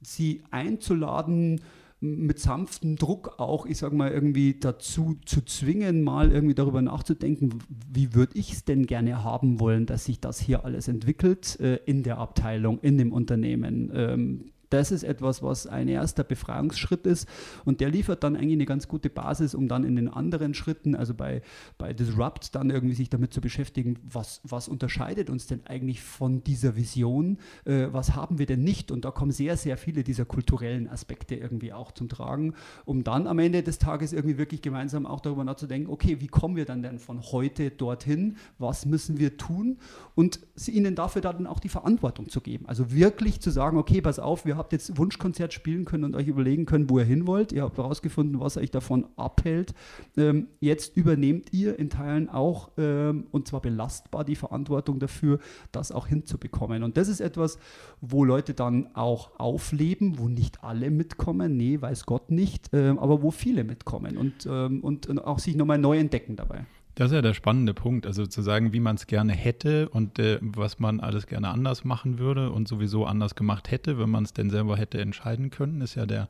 [0.02, 1.62] sie einzuladen,
[2.00, 7.58] mit sanftem Druck auch, ich sage mal, irgendwie dazu zu zwingen, mal irgendwie darüber nachzudenken,
[7.92, 11.80] wie würde ich es denn gerne haben wollen, dass sich das hier alles entwickelt äh,
[11.86, 13.92] in der Abteilung, in dem Unternehmen.
[13.94, 17.28] Ähm, das ist etwas, was ein erster Befreiungsschritt ist.
[17.66, 20.96] Und der liefert dann eigentlich eine ganz gute Basis, um dann in den anderen Schritten,
[20.96, 21.42] also bei,
[21.78, 26.44] bei Disrupt, dann irgendwie sich damit zu beschäftigen, was, was unterscheidet uns denn eigentlich von
[26.44, 28.92] dieser Vision, äh, was haben wir denn nicht?
[28.92, 32.54] Und da kommen sehr, sehr viele dieser kulturellen Aspekte irgendwie auch zum Tragen,
[32.86, 36.56] um dann am Ende des Tages irgendwie wirklich gemeinsam auch darüber nachzudenken, okay, wie kommen
[36.56, 39.78] wir dann denn von heute dorthin, was müssen wir tun?
[40.16, 44.20] Und ihnen dafür dann auch die Verantwortung zu geben, also wirklich zu sagen, okay, pass
[44.20, 47.52] auf, wir habt jetzt Wunschkonzert spielen können und euch überlegen können, wo ihr hin wollt.
[47.52, 49.74] Ihr habt herausgefunden, was euch davon abhält.
[50.18, 55.40] Ähm, jetzt übernehmt ihr in Teilen auch, ähm, und zwar belastbar, die Verantwortung dafür,
[55.72, 56.84] das auch hinzubekommen.
[56.84, 57.60] Und das ist etwas,
[58.02, 63.22] wo Leute dann auch aufleben, wo nicht alle mitkommen, nee, weiß Gott nicht, äh, aber
[63.22, 66.66] wo viele mitkommen und, ähm, und, und auch sich nochmal neu entdecken dabei.
[66.98, 70.18] Das ist ja der spannende Punkt, also zu sagen, wie man es gerne hätte und
[70.18, 74.24] äh, was man alles gerne anders machen würde und sowieso anders gemacht hätte, wenn man
[74.24, 76.28] es denn selber hätte entscheiden können, ist ja der,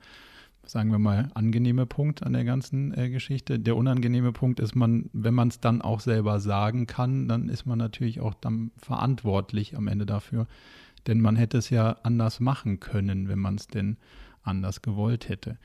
[0.65, 3.60] sagen wir mal, angenehme Punkt an der ganzen äh, Geschichte.
[3.60, 7.65] Der unangenehme Punkt ist man, wenn man es dann auch selber sagen kann, dann ist
[7.65, 10.47] man natürlich auch dann verantwortlich am Ende dafür,
[11.08, 13.95] denn man hätte es ja anders machen können, wenn man es denn
[14.43, 15.58] anders gewollt hätte.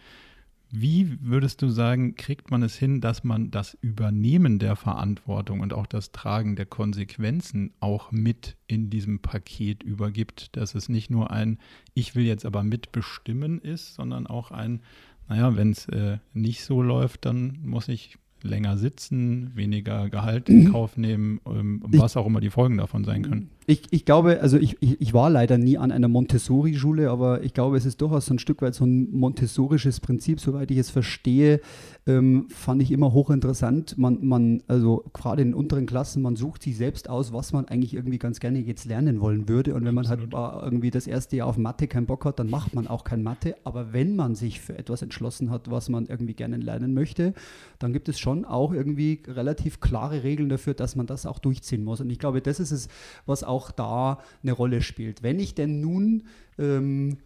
[0.75, 5.75] Wie würdest du sagen, kriegt man es hin, dass man das Übernehmen der Verantwortung und
[5.75, 11.31] auch das Tragen der Konsequenzen auch mit in diesem Paket übergibt, dass es nicht nur
[11.31, 11.59] ein
[11.93, 14.81] Ich will jetzt aber mitbestimmen ist, sondern auch ein,
[15.29, 20.63] naja, wenn es äh, nicht so läuft, dann muss ich länger sitzen, weniger Gehalt in.
[20.73, 23.51] Kauf nehmen, ähm, was auch immer die Folgen davon sein können.
[23.67, 27.55] Ich, ich glaube, also ich, ich, ich, war leider nie an einer Montessori-Schule, aber ich
[27.55, 30.91] glaube, es ist durchaus so ein Stück weit so ein montessorisches Prinzip, soweit ich es
[30.91, 31.61] verstehe,
[32.05, 33.97] ähm, fand ich immer hochinteressant.
[33.99, 37.95] Man, man, also gerade in unteren Klassen, man sucht sich selbst aus, was man eigentlich
[37.95, 39.75] irgendwie ganz gerne jetzt lernen wollen würde.
[39.75, 42.75] Und wenn man halt irgendwie das erste Jahr auf Mathe keinen Bock hat, dann macht
[42.75, 43.55] man auch kein Mathe.
[43.63, 47.35] Aber wenn man sich für etwas entschlossen hat, was man irgendwie gerne lernen möchte,
[47.79, 51.85] dann gibt es schon auch irgendwie relativ klare Regeln dafür, dass man das auch durchziehen
[51.85, 52.01] muss.
[52.01, 52.89] Und ich glaube, das ist es,
[53.27, 55.23] was auch da eine Rolle spielt.
[55.23, 56.27] Wenn ich denn nun
[56.59, 57.19] ähm,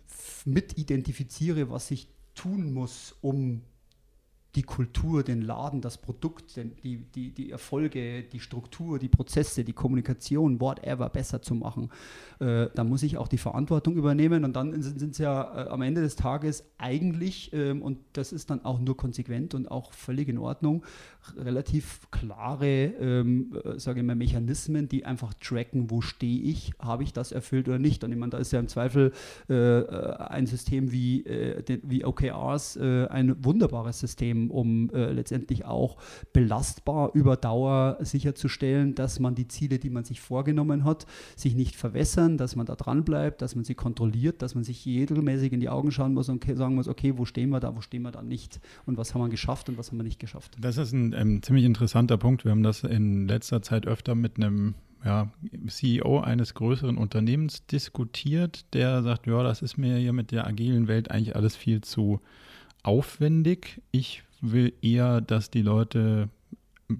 [0.44, 3.62] mit identifiziere, was ich tun muss, um
[4.56, 9.74] die Kultur, den Laden, das Produkt, die, die, die Erfolge, die Struktur, die Prozesse, die
[9.74, 11.90] Kommunikation, whatever besser zu machen.
[12.40, 15.82] Äh, da muss ich auch die Verantwortung übernehmen und dann sind es ja äh, am
[15.82, 20.28] Ende des Tages eigentlich, ähm, und das ist dann auch nur konsequent und auch völlig
[20.28, 20.84] in Ordnung,
[21.36, 27.02] relativ klare, ähm, äh, sage ich mal, Mechanismen, die einfach tracken, wo stehe ich, habe
[27.02, 28.04] ich das erfüllt oder nicht.
[28.04, 29.12] Und ich meine, da ist ja im Zweifel
[29.48, 35.64] äh, äh ein System wie, äh, den, wie OKRs ein wunderbares System um, äh, letztendlich
[35.64, 35.96] auch
[36.32, 41.06] belastbar über Dauer sicherzustellen, dass man die Ziele, die man sich vorgenommen hat,
[41.36, 44.86] sich nicht verwässern, dass man da dran bleibt, dass man sie kontrolliert, dass man sich
[44.86, 47.80] regelmäßig in die Augen schauen muss und sagen muss, okay, wo stehen wir da, wo
[47.80, 50.56] stehen wir da nicht und was haben wir geschafft und was haben wir nicht geschafft.
[50.60, 52.44] Das ist ein ähm, ziemlich interessanter Punkt.
[52.44, 55.30] Wir haben das in letzter Zeit öfter mit einem ja,
[55.68, 60.88] CEO eines größeren Unternehmens diskutiert, der sagt, ja, das ist mir hier mit der agilen
[60.88, 62.20] Welt eigentlich alles viel zu
[62.82, 63.82] aufwendig.
[63.92, 66.28] Ich will eher, dass die Leute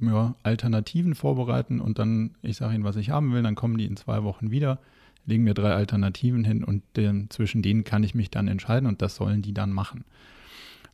[0.00, 3.86] ja, Alternativen vorbereiten und dann, ich sage ihnen, was ich haben will, dann kommen die
[3.86, 4.78] in zwei Wochen wieder,
[5.26, 9.02] legen mir drei Alternativen hin und den, zwischen denen kann ich mich dann entscheiden und
[9.02, 10.04] das sollen die dann machen.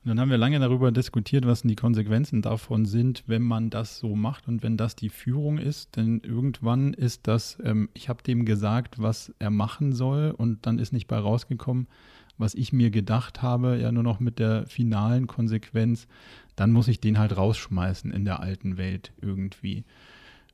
[0.04, 4.00] Und dann haben wir lange darüber diskutiert, was die Konsequenzen davon sind, wenn man das
[4.00, 5.94] so macht und wenn das die Führung ist.
[5.94, 10.80] Denn irgendwann ist das, ähm, ich habe dem gesagt, was er machen soll und dann
[10.80, 11.86] ist nicht bei rausgekommen,
[12.42, 16.06] was ich mir gedacht habe, ja nur noch mit der finalen Konsequenz,
[16.56, 19.84] dann muss ich den halt rausschmeißen in der alten Welt irgendwie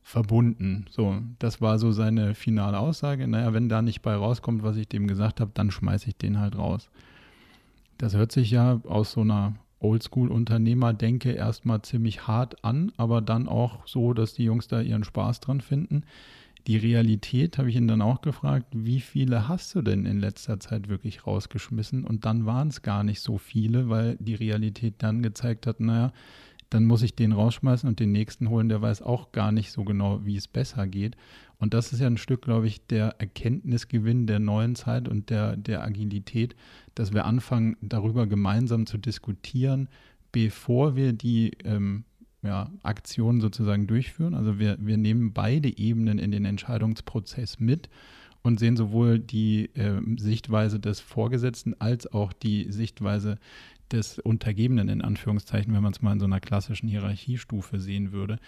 [0.03, 0.87] verbunden.
[0.90, 3.27] So, das war so seine finale Aussage.
[3.27, 6.38] Naja, wenn da nicht bei rauskommt, was ich dem gesagt habe, dann schmeiße ich den
[6.38, 6.88] halt raus.
[7.98, 13.87] Das hört sich ja aus so einer Oldschool-Unternehmer-Denke erstmal ziemlich hart an, aber dann auch
[13.87, 16.05] so, dass die Jungs da ihren Spaß dran finden.
[16.69, 20.61] Die Realität habe ich ihn dann auch gefragt, wie viele hast du denn in letzter
[20.61, 22.05] Zeit wirklich rausgeschmissen?
[22.05, 26.13] Und dann waren es gar nicht so viele, weil die Realität dann gezeigt hat, naja,
[26.69, 29.83] dann muss ich den rausschmeißen und den nächsten holen, der weiß auch gar nicht so
[29.83, 31.17] genau, wie es besser geht.
[31.57, 35.57] Und das ist ja ein Stück, glaube ich, der Erkenntnisgewinn der neuen Zeit und der,
[35.57, 36.55] der Agilität,
[36.95, 39.89] dass wir anfangen, darüber gemeinsam zu diskutieren,
[40.33, 42.05] bevor wir die ähm,
[42.42, 44.35] ja, Aktionen sozusagen durchführen.
[44.35, 47.88] Also wir, wir nehmen beide Ebenen in den Entscheidungsprozess mit
[48.42, 53.38] und sehen sowohl die äh, Sichtweise des Vorgesetzten als auch die Sichtweise
[53.90, 58.38] des Untergebenen in Anführungszeichen, wenn man es mal in so einer klassischen Hierarchiestufe sehen würde.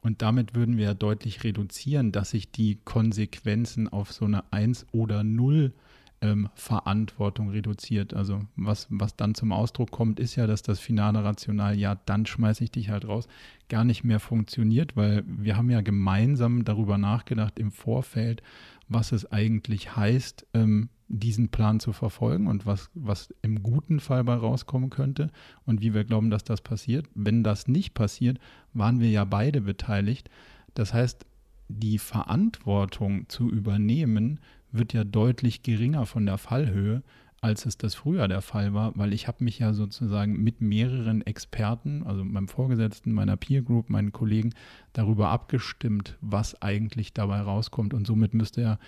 [0.00, 5.24] Und damit würden wir deutlich reduzieren, dass sich die Konsequenzen auf so eine 1 oder
[5.24, 5.72] 0
[6.20, 8.14] ähm, Verantwortung reduziert.
[8.14, 12.26] Also was, was dann zum Ausdruck kommt, ist ja, dass das finale Rational, ja, dann
[12.26, 13.28] schmeiße ich dich halt raus,
[13.68, 18.42] gar nicht mehr funktioniert, weil wir haben ja gemeinsam darüber nachgedacht im Vorfeld,
[18.88, 24.24] was es eigentlich heißt, ähm, diesen Plan zu verfolgen und was, was im guten Fall
[24.24, 25.30] bei rauskommen könnte
[25.64, 27.06] und wie wir glauben, dass das passiert.
[27.14, 28.38] Wenn das nicht passiert,
[28.74, 30.28] waren wir ja beide beteiligt.
[30.74, 31.24] Das heißt,
[31.68, 34.40] die Verantwortung zu übernehmen
[34.72, 37.02] wird ja deutlich geringer von der Fallhöhe,
[37.40, 41.22] als es das früher der Fall war, weil ich habe mich ja sozusagen mit mehreren
[41.22, 44.54] Experten, also meinem Vorgesetzten, meiner Peer Group, meinen Kollegen
[44.92, 48.78] darüber abgestimmt, was eigentlich dabei rauskommt und somit müsste ja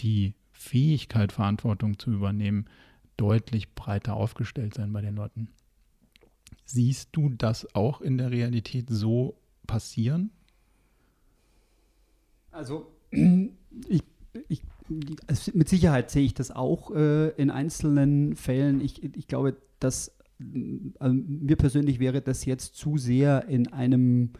[0.00, 2.66] die Fähigkeit, Verantwortung zu übernehmen,
[3.16, 5.48] deutlich breiter aufgestellt sein bei den Leuten.
[6.64, 10.30] Siehst du das auch in der Realität so passieren?
[12.52, 14.02] Also ich,
[14.48, 14.62] ich
[15.26, 18.80] also mit Sicherheit sehe ich das auch äh, in einzelnen Fällen.
[18.80, 20.12] Ich, ich glaube, dass
[20.98, 24.30] also mir persönlich wäre das jetzt zu sehr in einem,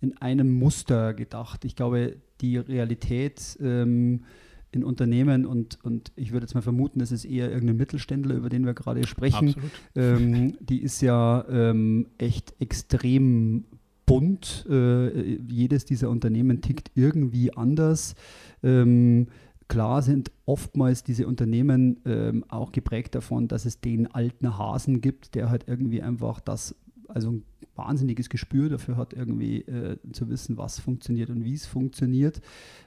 [0.00, 1.64] in einem Muster gedacht.
[1.64, 4.24] Ich glaube, die Realität ähm,
[4.72, 8.48] in Unternehmen und, und ich würde jetzt mal vermuten, das ist eher irgendein Mittelständler, über
[8.48, 9.54] den wir gerade sprechen.
[9.94, 13.64] Ähm, die ist ja ähm, echt extrem
[14.06, 14.66] bunt.
[14.68, 18.16] Äh, jedes dieser Unternehmen tickt irgendwie anders.
[18.62, 19.28] Ähm,
[19.68, 25.34] klar sind oftmals diese Unternehmen ähm, auch geprägt davon, dass es den alten Hasen gibt,
[25.34, 26.74] der halt irgendwie einfach das,
[27.08, 31.66] also ein wahnsinniges Gespür dafür hat, irgendwie äh, zu wissen, was funktioniert und wie es
[31.66, 32.40] funktioniert.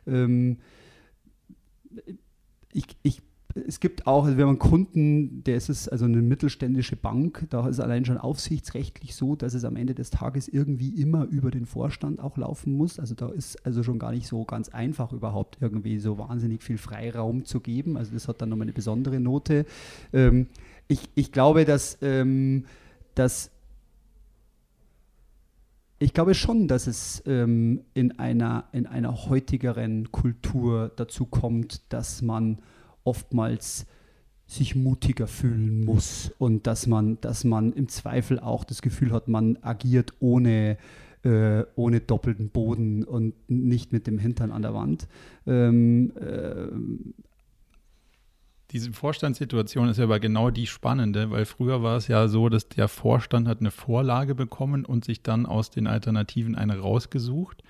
[0.05, 0.57] Ähm,
[2.71, 3.21] ich, ich,
[3.55, 7.61] es gibt auch, also wir haben Kunden, der ist es, also eine mittelständische Bank, da
[7.67, 11.49] ist es allein schon aufsichtsrechtlich so, dass es am Ende des Tages irgendwie immer über
[11.49, 12.99] den Vorstand auch laufen muss.
[12.99, 16.77] Also da ist also schon gar nicht so ganz einfach überhaupt irgendwie so wahnsinnig viel
[16.77, 17.97] Freiraum zu geben.
[17.97, 19.65] Also das hat dann nochmal eine besondere Note.
[20.13, 20.47] Ähm,
[20.87, 22.65] ich, ich glaube, dass, ähm,
[23.15, 23.51] dass
[25.99, 32.21] ich glaube schon, dass es ähm, in, einer, in einer heutigeren Kultur dazu kommt, dass
[32.21, 32.59] man
[33.07, 33.85] oftmals
[34.45, 39.27] sich mutiger fühlen muss und dass man, dass man im Zweifel auch das Gefühl hat,
[39.27, 40.77] man agiert ohne,
[41.23, 45.07] äh, ohne doppelten Boden und nicht mit dem Hintern an der Wand.
[45.45, 46.67] Ähm, äh,
[48.71, 52.89] diese Vorstandssituation ist aber genau die spannende, weil früher war es ja so, dass der
[52.89, 57.63] Vorstand hat eine Vorlage bekommen und sich dann aus den Alternativen eine rausgesucht.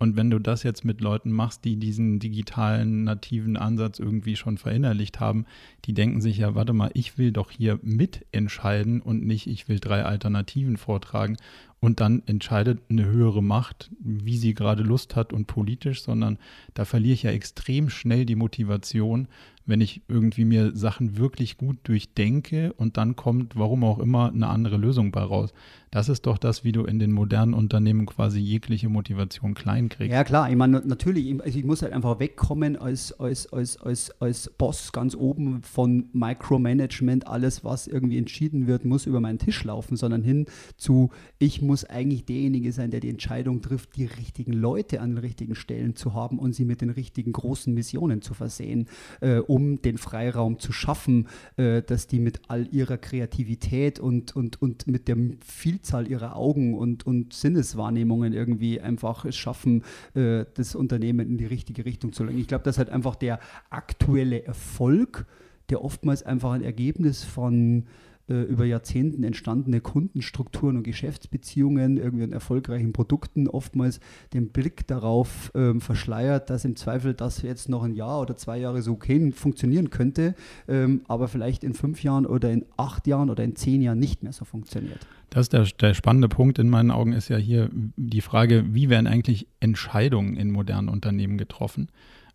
[0.00, 4.56] Und wenn du das jetzt mit Leuten machst, die diesen digitalen nativen Ansatz irgendwie schon
[4.56, 5.44] verinnerlicht haben,
[5.84, 9.78] die denken sich ja, warte mal, ich will doch hier mitentscheiden und nicht, ich will
[9.78, 11.36] drei Alternativen vortragen.
[11.80, 16.38] Und dann entscheidet eine höhere Macht, wie sie gerade Lust hat und politisch, sondern
[16.72, 19.28] da verliere ich ja extrem schnell die Motivation,
[19.66, 24.48] wenn ich irgendwie mir Sachen wirklich gut durchdenke und dann kommt, warum auch immer, eine
[24.48, 25.52] andere Lösung bei raus.
[25.92, 30.12] Das ist doch das, wie du in den modernen Unternehmen quasi jegliche Motivation klein kriegst.
[30.12, 34.10] Ja klar, ich meine natürlich, also ich muss halt einfach wegkommen als, als, als, als,
[34.20, 39.64] als Boss ganz oben von Micromanagement, alles was irgendwie entschieden wird, muss über meinen Tisch
[39.64, 40.46] laufen, sondern hin
[40.76, 45.18] zu, ich muss eigentlich derjenige sein, der die Entscheidung trifft, die richtigen Leute an den
[45.18, 48.86] richtigen Stellen zu haben und sie mit den richtigen großen Missionen zu versehen,
[49.20, 51.26] äh, um den Freiraum zu schaffen,
[51.56, 56.36] äh, dass die mit all ihrer Kreativität und, und, und mit der viel Vielzahl ihrer
[56.36, 59.82] Augen und, und Sinneswahrnehmungen irgendwie einfach es schaffen,
[60.14, 62.40] äh, das Unternehmen in die richtige Richtung zu lenken.
[62.40, 63.40] Ich glaube, dass halt einfach der
[63.70, 65.26] aktuelle Erfolg,
[65.70, 67.86] der oftmals einfach ein Ergebnis von
[68.30, 74.00] äh, über Jahrzehnten entstandene Kundenstrukturen und Geschäftsbeziehungen, irgendwie an erfolgreichen Produkten, oftmals
[74.32, 78.58] den Blick darauf ähm, verschleiert, dass im Zweifel das jetzt noch ein Jahr oder zwei
[78.58, 80.34] Jahre so okay funktionieren könnte,
[80.68, 84.22] ähm, aber vielleicht in fünf Jahren oder in acht Jahren oder in zehn Jahren nicht
[84.22, 85.06] mehr so funktioniert.
[85.30, 88.90] Das ist der, der spannende Punkt in meinen Augen ist ja hier die Frage, wie
[88.90, 91.88] werden eigentlich Entscheidungen in modernen Unternehmen getroffen?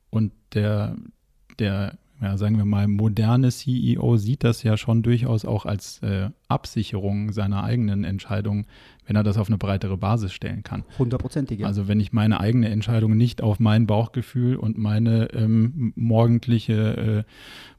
[0.09, 0.95] Und der,
[1.59, 6.29] der ja, sagen wir mal, moderne CEO sieht das ja schon durchaus auch als äh,
[6.47, 8.65] Absicherung seiner eigenen Entscheidung,
[9.05, 10.85] wenn er das auf eine breitere Basis stellen kann.
[10.97, 11.67] Hundertprozentig, ja.
[11.67, 17.31] Also wenn ich meine eigene Entscheidung nicht auf mein Bauchgefühl und meine ähm, morgendliche äh,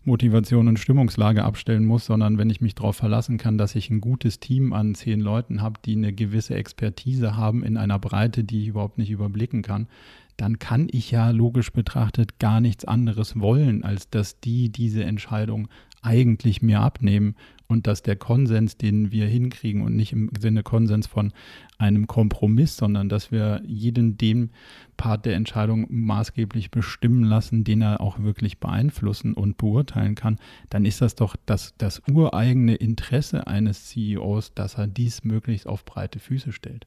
[0.04, 4.00] Motivation und Stimmungslage abstellen muss, sondern wenn ich mich darauf verlassen kann, dass ich ein
[4.00, 8.62] gutes Team an zehn Leuten habe, die eine gewisse Expertise haben in einer Breite, die
[8.62, 9.88] ich überhaupt nicht überblicken kann,
[10.36, 15.68] dann kann ich ja logisch betrachtet gar nichts anderes wollen, als dass die diese Entscheidung
[16.02, 17.34] eigentlich mir abnehmen
[17.68, 21.32] und dass der Konsens, den wir hinkriegen und nicht im Sinne Konsens von
[21.78, 24.50] einem Kompromiss, sondern dass wir jeden den
[24.96, 30.38] Part der Entscheidung maßgeblich bestimmen lassen, den er auch wirklich beeinflussen und beurteilen kann,
[30.70, 35.84] dann ist das doch das, das ureigene Interesse eines CEOs, dass er dies möglichst auf
[35.84, 36.86] breite Füße stellt.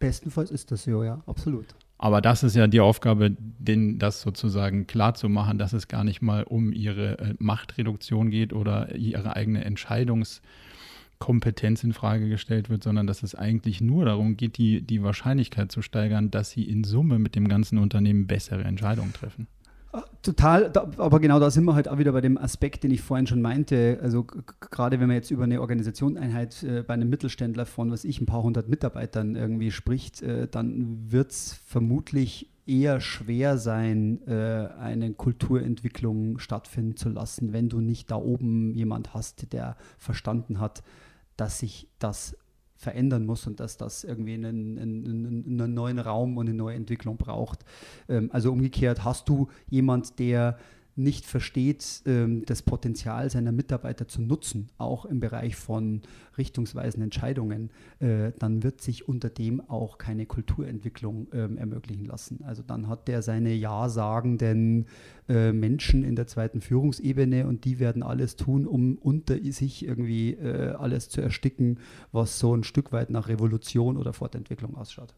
[0.00, 1.66] Bestenfalls ist das so, ja, absolut.
[2.02, 6.02] Aber das ist ja die Aufgabe, denen das sozusagen klar zu machen, dass es gar
[6.02, 12.82] nicht mal um ihre äh, Machtreduktion geht oder ihre eigene Entscheidungskompetenz in Frage gestellt wird,
[12.82, 16.84] sondern dass es eigentlich nur darum geht, die, die Wahrscheinlichkeit zu steigern, dass sie in
[16.84, 19.46] Summe mit dem ganzen Unternehmen bessere Entscheidungen treffen.
[20.22, 23.26] Total, aber genau da sind wir halt auch wieder bei dem Aspekt, den ich vorhin
[23.26, 23.98] schon meinte.
[24.02, 28.20] Also gerade wenn man jetzt über eine Organisationseinheit äh, bei einem Mittelständler von, was ich,
[28.20, 34.68] ein paar hundert Mitarbeitern irgendwie spricht, äh, dann wird es vermutlich eher schwer sein, äh,
[34.78, 40.84] eine Kulturentwicklung stattfinden zu lassen, wenn du nicht da oben jemand hast, der verstanden hat,
[41.36, 42.36] dass sich das
[42.80, 47.18] verändern muss und dass das irgendwie einen, einen, einen neuen Raum und eine neue Entwicklung
[47.18, 47.60] braucht.
[48.08, 50.56] Ähm, also umgekehrt, hast du jemand, der
[51.00, 56.02] nicht versteht, ähm, das Potenzial seiner Mitarbeiter zu nutzen, auch im Bereich von
[56.38, 62.44] richtungsweisen Entscheidungen, äh, dann wird sich unter dem auch keine Kulturentwicklung ähm, ermöglichen lassen.
[62.44, 64.86] Also dann hat der seine Ja-sagenden
[65.28, 70.34] äh, Menschen in der zweiten Führungsebene und die werden alles tun, um unter sich irgendwie
[70.34, 71.78] äh, alles zu ersticken,
[72.12, 75.14] was so ein Stück weit nach Revolution oder Fortentwicklung ausschaut.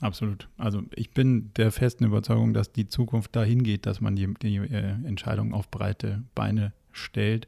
[0.00, 0.48] Absolut.
[0.58, 4.56] Also ich bin der festen Überzeugung, dass die Zukunft dahin geht, dass man die, die
[4.56, 7.46] äh, Entscheidung auf breite Beine stellt.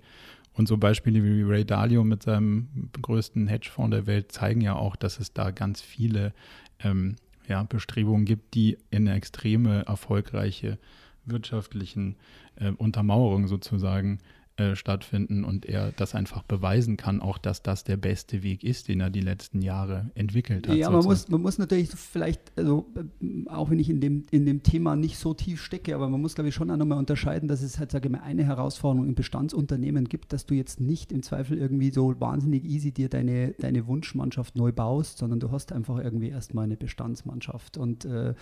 [0.54, 4.96] Und so Beispiele wie Ray Dalio mit seinem größten Hedgefonds der Welt zeigen ja auch,
[4.96, 6.32] dass es da ganz viele
[6.80, 10.78] ähm, ja, Bestrebungen gibt, die in eine extreme erfolgreiche
[11.26, 12.16] wirtschaftlichen
[12.56, 14.18] äh, Untermauerung sozusagen
[14.58, 18.88] äh, stattfinden und er das einfach beweisen kann, auch dass das der beste Weg ist,
[18.88, 20.74] den er die letzten Jahre entwickelt hat.
[20.74, 24.46] Ja, man muss, man muss natürlich vielleicht, also äh, auch wenn ich in dem, in
[24.46, 27.48] dem Thema nicht so tief stecke, aber man muss, glaube ich, schon auch nochmal unterscheiden,
[27.48, 31.12] dass es halt, sage ich mal, eine Herausforderung in Bestandsunternehmen gibt, dass du jetzt nicht
[31.12, 35.70] im Zweifel irgendwie so wahnsinnig easy dir deine, deine Wunschmannschaft neu baust, sondern du hast
[35.70, 37.76] einfach irgendwie erstmal eine Bestandsmannschaft.
[37.78, 38.34] Und äh,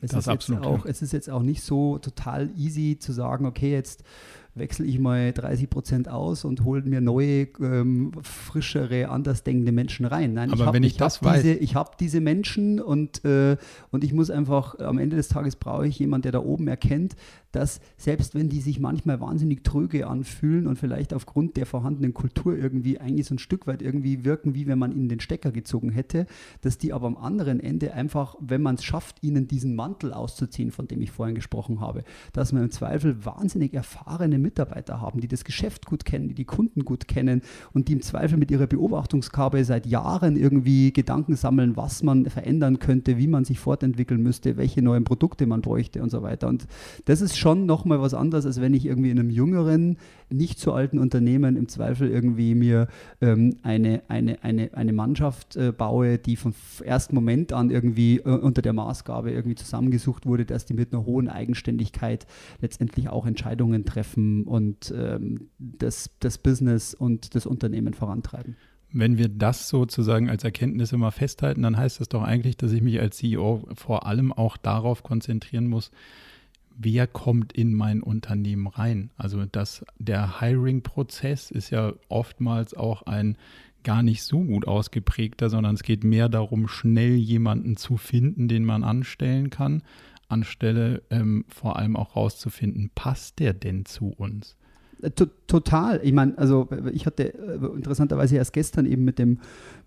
[0.00, 0.90] es, ist absolut, jetzt auch, ja.
[0.92, 4.04] es ist jetzt auch nicht so total easy zu sagen, okay, jetzt
[4.54, 10.34] wechsle ich mal 30 Prozent aus und hole mir neue, ähm, frischere, andersdenkende Menschen rein.
[10.34, 11.42] Nein, Aber ich hab, wenn ich, ich das weiß.
[11.42, 13.56] Diese, ich habe diese Menschen und, äh,
[13.90, 17.16] und ich muss einfach, am Ende des Tages brauche ich jemanden, der da oben erkennt,
[17.54, 22.56] dass selbst wenn die sich manchmal wahnsinnig tröge anfühlen und vielleicht aufgrund der vorhandenen Kultur
[22.56, 25.90] irgendwie eigentlich so ein Stück weit irgendwie wirken, wie wenn man ihnen den Stecker gezogen
[25.90, 26.26] hätte,
[26.62, 30.70] dass die aber am anderen Ende einfach, wenn man es schafft, ihnen diesen Mantel auszuziehen,
[30.70, 35.28] von dem ich vorhin gesprochen habe, dass man im Zweifel wahnsinnig erfahrene Mitarbeiter haben, die
[35.28, 37.42] das Geschäft gut kennen, die die Kunden gut kennen
[37.72, 42.78] und die im Zweifel mit ihrer Beobachtungskabel seit Jahren irgendwie Gedanken sammeln, was man verändern
[42.78, 46.48] könnte, wie man sich fortentwickeln müsste, welche neuen Produkte man bräuchte und so weiter.
[46.48, 46.66] Und
[47.04, 49.98] das ist schon nochmal was anderes, als wenn ich irgendwie in einem jüngeren,
[50.30, 52.88] nicht so alten Unternehmen im Zweifel irgendwie mir
[53.20, 58.30] ähm, eine, eine, eine, eine Mannschaft äh, baue, die vom ersten Moment an irgendwie äh,
[58.30, 62.26] unter der Maßgabe irgendwie zusammengesucht wurde, dass die mit einer hohen Eigenständigkeit
[62.62, 68.56] letztendlich auch Entscheidungen treffen und ähm, das, das Business und das Unternehmen vorantreiben.
[68.90, 72.80] Wenn wir das sozusagen als Erkenntnis immer festhalten, dann heißt das doch eigentlich, dass ich
[72.80, 75.90] mich als CEO vor allem auch darauf konzentrieren muss,
[76.76, 79.10] wer kommt in mein Unternehmen rein.
[79.16, 83.36] Also dass der Hiring-Prozess ist ja oftmals auch ein
[83.84, 88.64] gar nicht so gut ausgeprägter, sondern es geht mehr darum, schnell jemanden zu finden, den
[88.64, 89.82] man anstellen kann,
[90.28, 94.56] anstelle ähm, vor allem auch rauszufinden, passt der denn zu uns?
[95.46, 96.00] Total.
[96.02, 99.40] Ich meine, also ich hatte äh, interessanterweise erst gestern eben mit dem,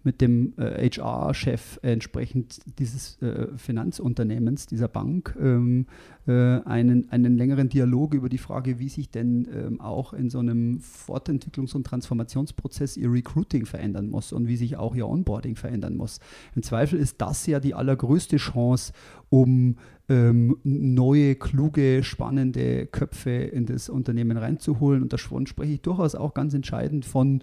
[0.04, 5.88] mit dem äh, HR-Chef entsprechend dieses äh, Finanzunternehmens, dieser Bank, ähm,
[6.28, 10.40] äh, einen, einen längeren Dialog über die Frage, wie sich denn ähm, auch in so
[10.40, 15.98] einem Fortentwicklungs- und Transformationsprozess ihr Recruiting verändern muss und wie sich auch ihr Onboarding verändern
[15.98, 16.20] muss.
[16.56, 18.94] Im Zweifel ist das ja die allergrößte Chance,
[19.30, 19.76] um
[20.10, 25.04] ähm, neue, kluge, spannende Köpfe in das Unternehmen reinzuholen.
[25.04, 25.12] Und
[25.48, 27.42] spreche ich durchaus auch ganz entscheidend von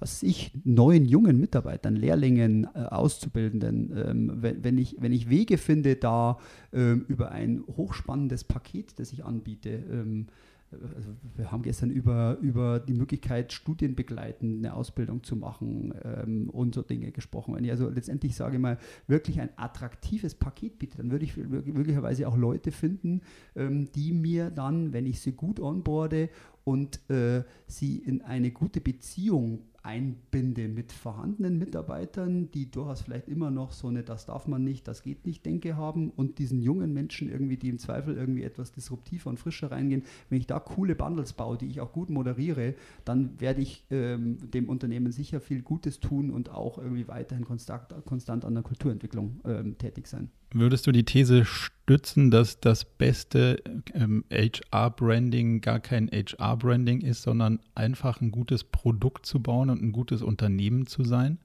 [0.00, 5.58] was ich, neuen jungen Mitarbeitern, Lehrlingen, äh, Auszubildenden, ähm, wenn, wenn, ich, wenn ich Wege
[5.58, 6.38] finde, da
[6.72, 10.26] ähm, über ein hochspannendes Paket, das ich anbiete, ähm,
[10.72, 16.74] also wir haben gestern über, über die Möglichkeit, studienbegleitend eine Ausbildung zu machen ähm, und
[16.74, 17.54] so Dinge gesprochen.
[17.54, 18.78] Wenn ich also letztendlich sage mal,
[19.08, 23.22] wirklich ein attraktives Paket biete, dann würde ich möglicherweise auch Leute finden,
[23.56, 26.30] ähm, die mir dann, wenn ich sie gut onboarde
[26.64, 33.50] und äh, sie in eine gute Beziehung einbinde mit vorhandenen Mitarbeitern, die durchaus vielleicht immer
[33.50, 36.92] noch so eine, das darf man nicht, das geht nicht, Denke haben und diesen jungen
[36.92, 40.02] Menschen irgendwie, die im Zweifel irgendwie etwas disruptiver und frischer reingehen.
[40.28, 44.38] Wenn ich da coole Bundles baue, die ich auch gut moderiere, dann werde ich ähm,
[44.50, 49.40] dem Unternehmen sicher viel Gutes tun und auch irgendwie weiterhin konstant, konstant an der Kulturentwicklung
[49.44, 50.30] ähm, tätig sein.
[50.52, 51.46] Würdest du die These
[51.90, 53.60] stützen, dass das beste
[53.94, 59.90] ähm, HR-Branding gar kein HR-Branding ist, sondern einfach ein gutes Produkt zu bauen und ein
[59.90, 61.38] gutes Unternehmen zu sein?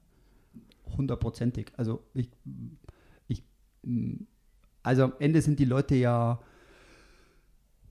[0.96, 1.72] Hundertprozentig.
[1.76, 2.30] Also ich,
[3.26, 3.42] ich,
[4.84, 6.38] also am Ende sind die Leute ja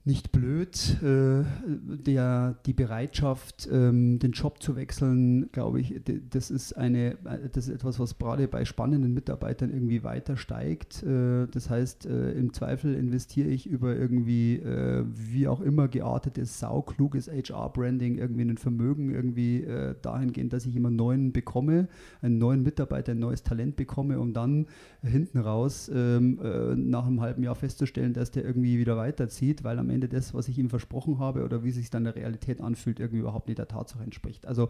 [0.06, 1.02] nicht blöd.
[1.02, 6.00] Äh, der, die Bereitschaft, ähm, den Job zu wechseln, glaube ich,
[6.30, 7.16] das ist, eine,
[7.52, 11.02] das ist etwas, was gerade bei spannenden Mitarbeitern irgendwie weiter steigt.
[11.02, 16.60] Äh, das heißt, äh, im Zweifel investiere ich über irgendwie, äh, wie auch immer, geartetes,
[16.60, 21.88] saukluges HR-Branding irgendwie in ein Vermögen irgendwie äh, dahingehend, dass ich immer einen neuen bekomme,
[22.22, 24.66] einen neuen Mitarbeiter, ein neues Talent bekomme, um dann
[25.02, 29.80] hinten raus ähm, äh, nach einem halben Jahr festzustellen, dass der irgendwie wieder weiterzieht, weil
[29.80, 32.60] am Ende Ende das, was ich ihm versprochen habe oder wie sich dann der Realität
[32.60, 34.46] anfühlt, irgendwie überhaupt nicht der Tatsache entspricht.
[34.46, 34.68] Also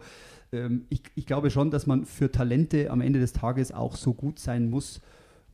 [0.51, 4.13] ähm, ich, ich glaube schon, dass man für Talente am Ende des Tages auch so
[4.13, 5.01] gut sein muss,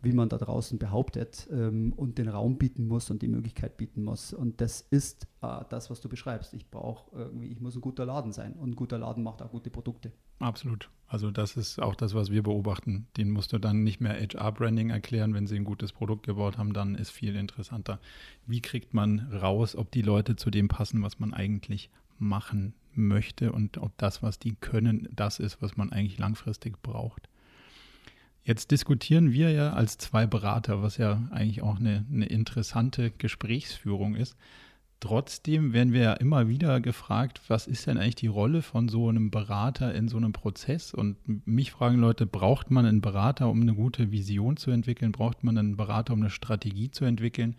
[0.03, 4.03] wie man da draußen behauptet ähm, und den Raum bieten muss und die Möglichkeit bieten
[4.03, 4.33] muss.
[4.33, 6.53] Und das ist äh, das, was du beschreibst.
[6.53, 9.51] Ich brauche irgendwie, ich muss ein guter Laden sein und ein guter Laden macht auch
[9.51, 10.11] gute Produkte.
[10.39, 10.89] Absolut.
[11.07, 13.07] Also das ist auch das, was wir beobachten.
[13.17, 16.73] Den musst du dann nicht mehr HR-Branding erklären, wenn sie ein gutes Produkt gebaut haben,
[16.73, 17.99] dann ist viel interessanter.
[18.45, 21.89] Wie kriegt man raus, ob die Leute zu dem passen, was man eigentlich
[22.19, 27.29] machen möchte und ob das, was die können, das ist, was man eigentlich langfristig braucht.
[28.43, 34.15] Jetzt diskutieren wir ja als zwei Berater, was ja eigentlich auch eine, eine interessante Gesprächsführung
[34.15, 34.35] ist.
[34.99, 39.09] Trotzdem werden wir ja immer wieder gefragt, was ist denn eigentlich die Rolle von so
[39.09, 40.93] einem Berater in so einem Prozess?
[40.93, 45.11] Und mich fragen Leute, braucht man einen Berater, um eine gute Vision zu entwickeln?
[45.11, 47.55] Braucht man einen Berater, um eine Strategie zu entwickeln?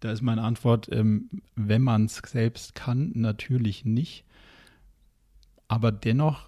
[0.00, 4.24] Da ist meine Antwort, ähm, wenn man es selbst kann, natürlich nicht.
[5.68, 6.47] Aber dennoch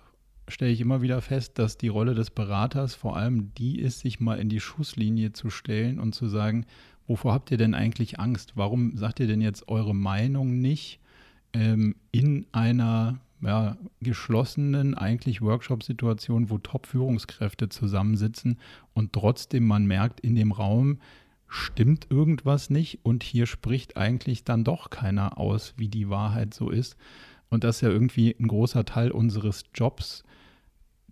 [0.50, 4.20] stelle ich immer wieder fest, dass die Rolle des Beraters vor allem die ist, sich
[4.20, 6.66] mal in die Schusslinie zu stellen und zu sagen,
[7.06, 8.52] wovor habt ihr denn eigentlich Angst?
[8.56, 11.00] Warum sagt ihr denn jetzt eure Meinung nicht
[11.52, 18.58] ähm, in einer ja, geschlossenen eigentlich Workshop-Situation, wo Top-Führungskräfte zusammensitzen
[18.92, 20.98] und trotzdem man merkt, in dem Raum
[21.48, 26.70] stimmt irgendwas nicht und hier spricht eigentlich dann doch keiner aus, wie die Wahrheit so
[26.70, 26.96] ist.
[27.48, 30.22] Und das ist ja irgendwie ein großer Teil unseres Jobs,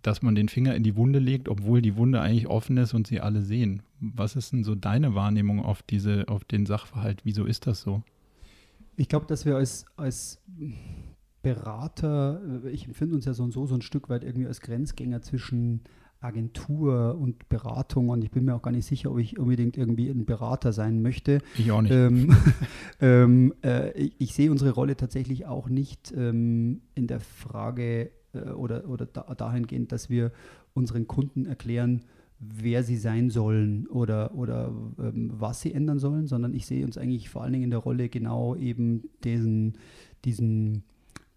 [0.01, 3.07] dass man den Finger in die Wunde legt, obwohl die Wunde eigentlich offen ist und
[3.07, 3.81] sie alle sehen.
[3.99, 7.21] Was ist denn so deine Wahrnehmung auf diese, auf den Sachverhalt?
[7.23, 8.03] Wieso ist das so?
[8.95, 10.41] Ich glaube, dass wir als, als
[11.41, 12.41] Berater,
[12.71, 15.81] ich empfinde uns ja so und so so ein Stück weit irgendwie als Grenzgänger zwischen
[16.21, 20.09] Agentur und Beratung und ich bin mir auch gar nicht sicher, ob ich unbedingt irgendwie
[20.09, 21.39] ein Berater sein möchte.
[21.57, 21.93] Ich auch nicht.
[21.93, 22.35] Ähm,
[22.99, 28.51] ähm, äh, ich, ich, sehe unsere Rolle tatsächlich auch nicht ähm, in der Frage äh,
[28.51, 30.31] oder, oder da, dahingehend, dass wir
[30.73, 32.01] unseren Kunden erklären,
[32.39, 36.97] wer sie sein sollen oder, oder ähm, was sie ändern sollen, sondern ich sehe uns
[36.97, 39.73] eigentlich vor allen Dingen in der Rolle genau eben diesen,
[40.23, 40.83] diesen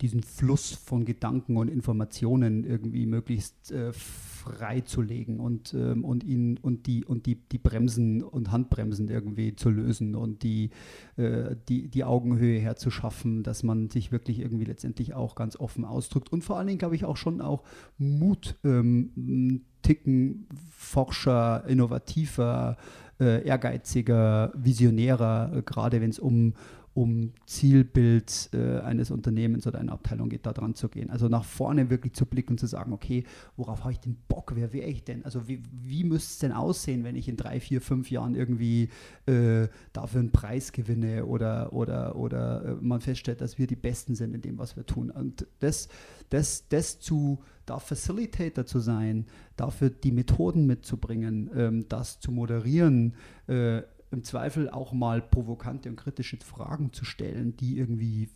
[0.02, 6.88] diesen Fluss von Gedanken und Informationen irgendwie möglichst äh, freizulegen und, ähm, und ihn und
[6.88, 10.70] die und die, die Bremsen und Handbremsen irgendwie zu lösen und die,
[11.16, 16.32] äh, die, die Augenhöhe herzuschaffen, dass man sich wirklich irgendwie letztendlich auch ganz offen ausdrückt
[16.32, 17.62] und vor allen Dingen, glaube ich, auch schon auch
[17.96, 22.76] Mut ähm, Ticken Forscher, innovativer,
[23.20, 26.54] äh, ehrgeiziger, visionärer, äh, gerade wenn es um
[26.94, 31.08] um Zielbild äh, eines Unternehmens oder einer Abteilung geht, da dran zu gehen.
[31.08, 33.24] Also nach vorne wirklich zu blicken und zu sagen, okay,
[33.56, 35.24] worauf habe ich den Bock, wer wäre ich denn?
[35.24, 38.90] Also wie, wie müsste es denn aussehen, wenn ich in drei, vier, fünf Jahren irgendwie
[39.26, 44.14] äh, dafür einen Preis gewinne oder, oder, oder äh, man feststellt, dass wir die Besten
[44.14, 45.10] sind in dem, was wir tun.
[45.10, 45.88] Und das,
[46.28, 49.26] das, das zu, da Facilitator zu sein,
[49.56, 53.14] dafür die Methoden mitzubringen, ähm, das zu moderieren,
[53.46, 53.82] äh,
[54.12, 58.28] im Zweifel auch mal provokante und kritische Fragen zu stellen, die irgendwie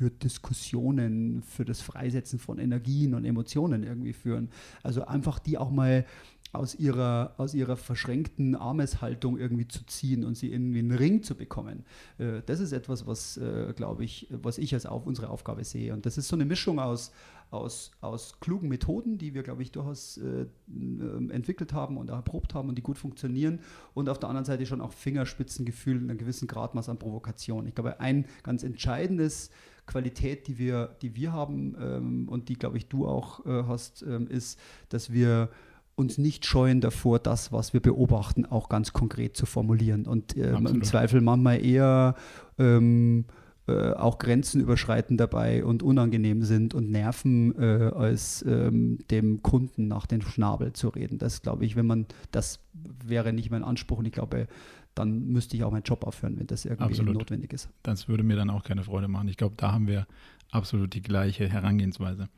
[0.00, 4.48] für Diskussionen, für das Freisetzen von Energien und Emotionen irgendwie führen.
[4.82, 6.06] Also einfach die auch mal
[6.52, 11.22] aus ihrer, aus ihrer verschränkten Armeshaltung irgendwie zu ziehen und sie irgendwie in den Ring
[11.22, 11.84] zu bekommen.
[12.18, 15.92] Äh, das ist etwas, was, äh, glaube ich, was ich als auf unsere Aufgabe sehe.
[15.92, 17.12] Und das ist so eine Mischung aus,
[17.50, 22.54] aus, aus klugen Methoden, die wir, glaube ich, durchaus äh, ähm, entwickelt haben und erprobt
[22.54, 23.60] haben und die gut funktionieren.
[23.94, 27.66] Und auf der anderen Seite schon auch Fingerspitzengefühl in einem gewissen Gradmaß an Provokation.
[27.66, 29.50] Ich glaube, ein ganz entscheidendes
[29.86, 34.02] Qualität, die wir, die wir haben ähm, und die, glaube ich, du auch äh, hast,
[34.02, 35.50] ähm, ist, dass wir
[35.96, 40.06] uns nicht scheuen davor, das, was wir beobachten, auch ganz konkret zu formulieren.
[40.06, 42.14] Und ähm, im Zweifel manchmal eher
[42.58, 43.26] ähm,
[43.70, 49.88] äh, auch Grenzen überschreiten dabei und unangenehm sind und nerven, äh, als ähm, dem Kunden
[49.88, 51.18] nach den Schnabel zu reden.
[51.18, 52.60] Das glaube ich, wenn man, das
[53.04, 54.48] wäre nicht mein Anspruch und ich glaube,
[54.94, 57.14] dann müsste ich auch meinen Job aufhören, wenn das irgendwie absolut.
[57.14, 57.68] notwendig ist.
[57.82, 59.28] Das würde mir dann auch keine Freude machen.
[59.28, 60.06] Ich glaube, da haben wir
[60.50, 62.28] absolut die gleiche Herangehensweise.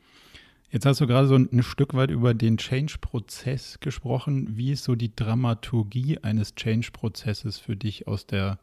[0.71, 4.57] Jetzt hast du gerade so ein Stück weit über den Change-Prozess gesprochen.
[4.57, 8.57] Wie ist so die Dramaturgie eines Change-Prozesses für dich aus der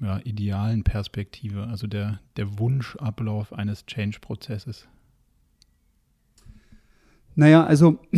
[0.00, 4.86] ja, idealen Perspektive, also der, der Wunschablauf eines Change-Prozesses?
[7.34, 7.98] Naja, also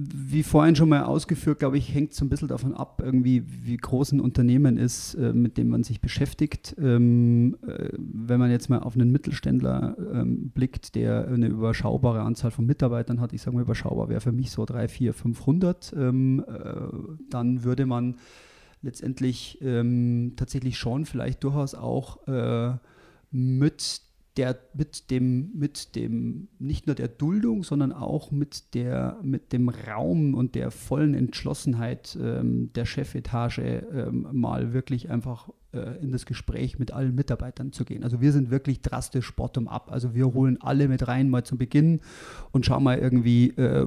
[0.00, 3.76] wie vorhin schon mal ausgeführt, glaube ich, hängt so ein bisschen davon ab, irgendwie, wie
[3.76, 6.76] groß ein Unternehmen ist, äh, mit dem man sich beschäftigt.
[6.78, 12.52] Ähm, äh, wenn man jetzt mal auf einen Mittelständler ähm, blickt, der eine überschaubare Anzahl
[12.52, 16.44] von Mitarbeitern hat, ich sage mal überschaubar, wäre für mich so 3, 4, 500, ähm,
[16.46, 16.74] äh,
[17.28, 18.16] dann würde man
[18.82, 22.76] letztendlich ähm, tatsächlich schon vielleicht durchaus auch äh,
[23.30, 24.02] mit
[24.36, 29.68] der mit dem, mit dem, nicht nur der Duldung, sondern auch mit der, mit dem
[29.68, 36.78] Raum und der vollen Entschlossenheit ähm, der Chefetage ähm, mal wirklich einfach in das Gespräch
[36.78, 38.02] mit allen Mitarbeitern zu gehen.
[38.02, 39.92] Also wir sind wirklich drastisch bottom-up.
[39.92, 42.00] Also wir holen alle mit rein mal zum Beginn
[42.52, 43.86] und schauen mal irgendwie, äh,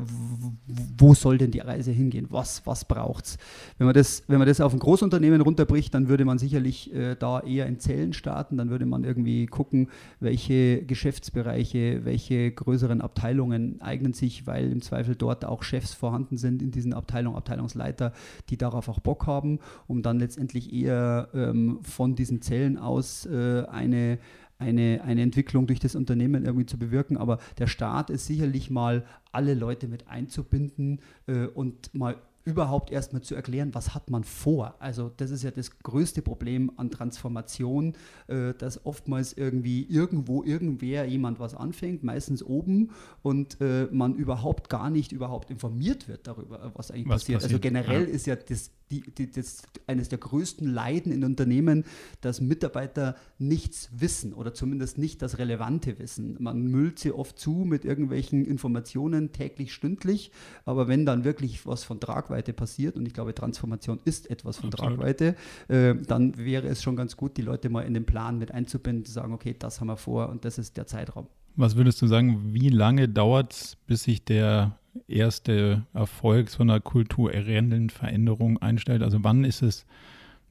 [0.97, 2.27] wo soll denn die Reise hingehen?
[2.29, 3.37] Was, was braucht es?
[3.77, 7.15] Wenn man das, wenn man das auf ein Großunternehmen runterbricht, dann würde man sicherlich äh,
[7.15, 8.57] da eher in Zellen starten.
[8.57, 15.15] Dann würde man irgendwie gucken, welche Geschäftsbereiche, welche größeren Abteilungen eignen sich, weil im Zweifel
[15.15, 18.13] dort auch Chefs vorhanden sind in diesen Abteilungen, Abteilungsleiter,
[18.49, 23.63] die darauf auch Bock haben, um dann letztendlich eher ähm, von diesen Zellen aus äh,
[23.65, 24.19] eine,
[24.57, 27.17] eine, eine Entwicklung durch das Unternehmen irgendwie zu bewirken.
[27.17, 33.21] Aber der Staat ist sicherlich mal, alle Leute mit einzubinden äh, und mal überhaupt erstmal
[33.21, 34.75] zu erklären, was hat man vor.
[34.79, 37.93] Also das ist ja das größte Problem an Transformation,
[38.27, 42.91] äh, dass oftmals irgendwie irgendwo irgendwer jemand was anfängt, meistens oben
[43.21, 47.43] und äh, man überhaupt gar nicht überhaupt informiert wird darüber, was eigentlich was passiert.
[47.43, 47.75] Also passiert.
[47.75, 48.15] Also generell ja.
[48.15, 51.85] ist ja das die, die, das, eines der größten Leiden in Unternehmen,
[52.19, 56.35] dass Mitarbeiter nichts wissen oder zumindest nicht das relevante Wissen.
[56.39, 60.31] Man müllt sie oft zu mit irgendwelchen Informationen täglich, stündlich,
[60.65, 64.71] aber wenn dann wirklich was von Tragweite passiert, und ich glaube, Transformation ist etwas von
[64.71, 64.97] Absolut.
[64.97, 65.35] Tragweite,
[65.69, 69.05] äh, dann wäre es schon ganz gut, die Leute mal in den Plan mit einzubinden,
[69.05, 71.27] zu sagen, okay, das haben wir vor und das ist der Zeitraum.
[71.55, 74.77] Was würdest du sagen, wie lange dauert es, bis sich der
[75.07, 79.03] erste Erfolg so einer kulturellen Veränderung einstellt?
[79.03, 79.85] Also wann ist es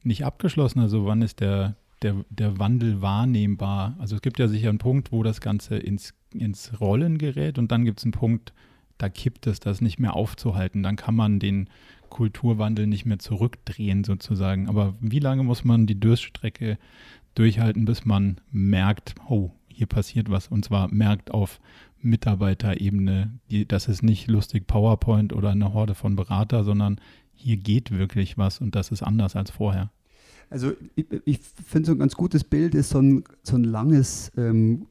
[0.03, 0.79] nicht abgeschlossen?
[0.79, 3.95] Also wann ist der, der, der Wandel wahrnehmbar?
[3.99, 7.71] Also es gibt ja sicher einen Punkt, wo das Ganze ins, ins Rollen gerät und
[7.71, 8.53] dann gibt es einen Punkt,
[8.97, 10.83] da kippt es, das nicht mehr aufzuhalten.
[10.83, 11.69] Dann kann man den
[12.09, 14.69] Kulturwandel nicht mehr zurückdrehen sozusagen.
[14.69, 16.77] Aber wie lange muss man die Durststrecke
[17.33, 21.59] durchhalten, bis man merkt, oh, hier passiert was und zwar merkt auf
[22.01, 26.99] Mitarbeiterebene, das ist nicht lustig PowerPoint oder eine Horde von Berater, sondern
[27.33, 29.91] hier geht wirklich was und das ist anders als vorher.
[30.49, 34.31] Also ich, ich finde so ein ganz gutes Bild ist so ein, so ein langes
[34.37, 34.87] ähm,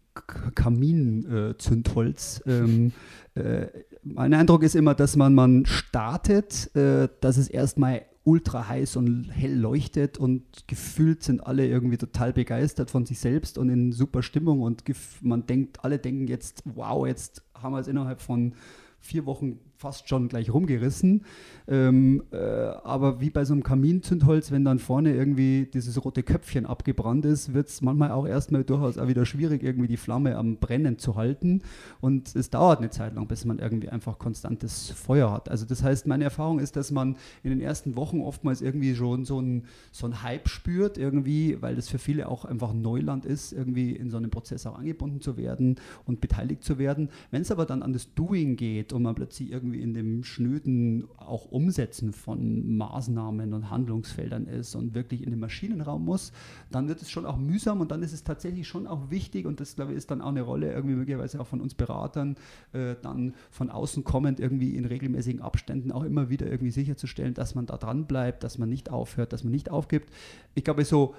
[0.54, 2.42] Kaminzündholz.
[2.46, 2.92] Äh, ähm,
[3.34, 3.66] äh,
[4.02, 9.30] mein Eindruck ist immer, dass man, man startet, äh, dass es erstmal ultra heiß und
[9.30, 14.22] hell leuchtet und gefühlt sind alle irgendwie total begeistert von sich selbst und in super
[14.22, 14.84] Stimmung und
[15.22, 18.54] man denkt, alle denken jetzt, wow, jetzt haben wir es innerhalb von
[18.98, 21.24] vier Wochen fast schon gleich rumgerissen.
[21.66, 26.66] Ähm, äh, aber wie bei so einem Kaminzündholz, wenn dann vorne irgendwie dieses rote Köpfchen
[26.66, 30.56] abgebrannt ist, wird es manchmal auch erstmal durchaus auch wieder schwierig, irgendwie die Flamme am
[30.56, 31.62] Brennen zu halten.
[32.02, 35.48] Und es dauert eine Zeit lang, bis man irgendwie einfach konstantes Feuer hat.
[35.48, 39.24] Also das heißt, meine Erfahrung ist, dass man in den ersten Wochen oftmals irgendwie schon
[39.24, 43.52] so ein, so ein Hype spürt, irgendwie, weil das für viele auch einfach Neuland ist,
[43.52, 47.08] irgendwie in so einem Prozess auch angebunden zu werden und beteiligt zu werden.
[47.30, 50.24] Wenn es aber dann an das Doing geht und man plötzlich irgendwie irgendwie in dem
[50.24, 56.32] schnöden auch Umsetzen von Maßnahmen und Handlungsfeldern ist und wirklich in den Maschinenraum muss,
[56.70, 59.60] dann wird es schon auch mühsam und dann ist es tatsächlich schon auch wichtig und
[59.60, 62.36] das glaube ich ist dann auch eine Rolle irgendwie möglicherweise auch von uns Beratern,
[62.72, 67.54] äh, dann von außen kommend irgendwie in regelmäßigen Abständen auch immer wieder irgendwie sicherzustellen, dass
[67.54, 70.10] man da dran bleibt, dass man nicht aufhört, dass man nicht aufgibt.
[70.54, 71.14] Ich glaube, so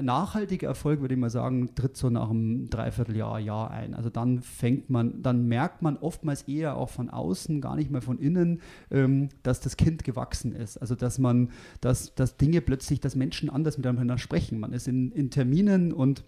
[0.00, 3.94] nachhaltiger Erfolg, würde ich mal sagen, tritt so nach einem Dreivierteljahr, Jahr ein.
[3.94, 7.95] Also dann fängt man, dann merkt man oftmals eher auch von außen, gar nicht mehr
[8.00, 10.76] von innen, ähm, dass das Kind gewachsen ist.
[10.78, 14.58] Also dass man, dass, dass Dinge plötzlich, dass Menschen anders miteinander sprechen.
[14.60, 16.24] Man ist in, in Terminen und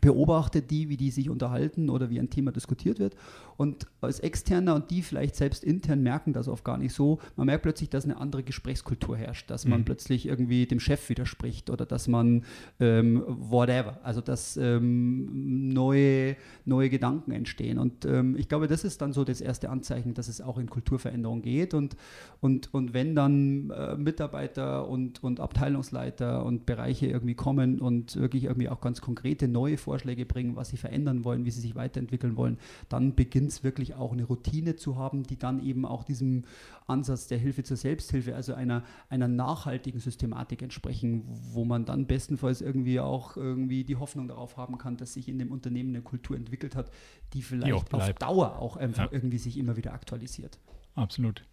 [0.00, 3.16] beobachtet die, wie die sich unterhalten oder wie ein Thema diskutiert wird.
[3.60, 7.18] Und als Externer und die vielleicht selbst intern merken das oft gar nicht so.
[7.36, 9.84] Man merkt plötzlich, dass eine andere Gesprächskultur herrscht, dass man mhm.
[9.84, 12.44] plötzlich irgendwie dem Chef widerspricht oder dass man
[12.78, 17.76] ähm, whatever, also dass ähm, neue, neue Gedanken entstehen.
[17.76, 20.70] Und ähm, ich glaube, das ist dann so das erste Anzeichen, dass es auch in
[20.70, 21.74] Kulturveränderung geht.
[21.74, 21.98] Und,
[22.40, 28.44] und, und wenn dann äh, Mitarbeiter und, und Abteilungsleiter und Bereiche irgendwie kommen und wirklich
[28.44, 32.38] irgendwie auch ganz konkrete neue Vorschläge bringen, was sie verändern wollen, wie sie sich weiterentwickeln
[32.38, 32.56] wollen,
[32.88, 36.44] dann beginnt es wirklich auch eine Routine zu haben, die dann eben auch diesem
[36.86, 42.60] Ansatz der Hilfe zur Selbsthilfe, also einer, einer nachhaltigen Systematik entsprechen, wo man dann bestenfalls
[42.60, 46.36] irgendwie auch irgendwie die Hoffnung darauf haben kann, dass sich in dem Unternehmen eine Kultur
[46.36, 46.90] entwickelt hat,
[47.32, 49.12] die vielleicht die auf Dauer auch einfach ja.
[49.12, 50.58] irgendwie sich immer wieder aktualisiert.
[50.94, 51.44] Absolut.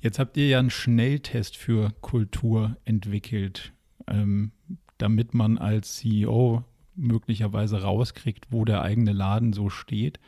[0.00, 3.72] Jetzt habt ihr ja einen Schnelltest für Kultur entwickelt,
[4.08, 4.50] ähm,
[4.98, 6.64] damit man als CEO
[6.94, 10.18] möglicherweise rauskriegt, wo der eigene Laden so steht.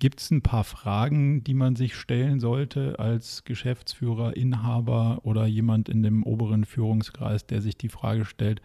[0.00, 5.90] Gibt es ein paar Fragen, die man sich stellen sollte als Geschäftsführer, Inhaber oder jemand
[5.90, 8.62] in dem oberen Führungskreis, der sich die Frage stellt,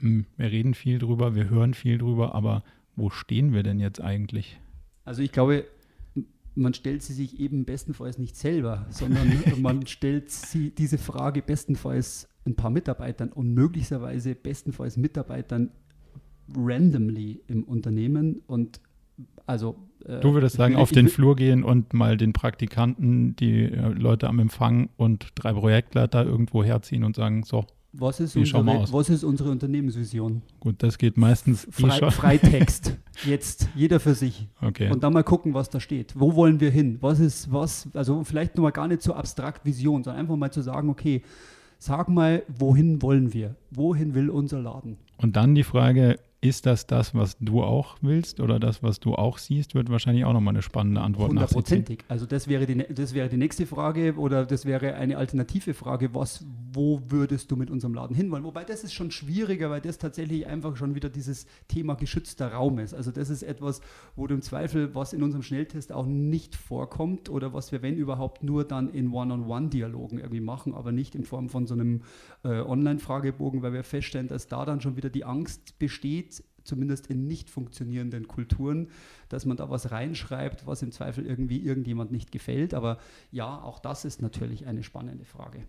[0.00, 2.64] hm, wir reden viel drüber, wir hören viel drüber, aber
[2.96, 4.60] wo stehen wir denn jetzt eigentlich?
[5.04, 5.66] Also ich glaube,
[6.56, 12.28] man stellt sie sich eben bestenfalls nicht selber, sondern man stellt sie, diese Frage bestenfalls
[12.44, 15.70] ein paar Mitarbeitern und möglicherweise bestenfalls Mitarbeitern
[16.56, 18.80] randomly im Unternehmen und
[19.46, 23.88] also äh, du würdest sagen, auf den Flur gehen und mal den Praktikanten, die äh,
[23.88, 29.10] Leute am Empfang und drei Projektleiter irgendwo herziehen und sagen, so, was ist, unsere, was
[29.10, 30.40] ist unsere Unternehmensvision?
[30.60, 32.96] Gut, das geht meistens Frei, Freitext.
[33.26, 34.48] Jetzt, jeder für sich.
[34.62, 34.90] Okay.
[34.90, 36.14] Und dann mal gucken, was da steht.
[36.18, 36.96] Wo wollen wir hin?
[37.02, 37.90] Was ist was?
[37.92, 41.22] Also vielleicht nochmal gar nicht so abstrakt Vision, sondern einfach mal zu sagen, okay,
[41.78, 43.56] sag mal, wohin wollen wir?
[43.70, 44.96] Wohin will unser Laden?
[45.18, 49.14] Und dann die Frage, ist das das, was du auch willst oder das, was du
[49.14, 52.00] auch siehst, wird wahrscheinlich auch nochmal eine spannende Antwort Hundertprozentig.
[52.08, 56.12] Also das wäre, die, das wäre die nächste Frage oder das wäre eine alternative Frage.
[56.14, 58.42] Was, wo würdest du mit unserem Laden hinwollen?
[58.42, 62.80] Wobei das ist schon schwieriger, weil das tatsächlich einfach schon wieder dieses Thema geschützter Raum
[62.80, 62.92] ist.
[62.92, 63.80] Also das ist etwas,
[64.16, 67.96] wo du im Zweifel, was in unserem Schnelltest auch nicht vorkommt oder was wir, wenn
[67.96, 72.02] überhaupt, nur dann in One-on-One-Dialogen irgendwie machen, aber nicht in Form von so einem
[72.42, 76.31] äh, Online-Fragebogen, weil wir feststellen, dass da dann schon wieder die Angst besteht,
[76.64, 78.88] zumindest in nicht funktionierenden Kulturen,
[79.28, 82.74] dass man da was reinschreibt, was im Zweifel irgendwie irgendjemand nicht gefällt.
[82.74, 82.98] Aber
[83.30, 85.64] ja, auch das ist natürlich eine spannende Frage.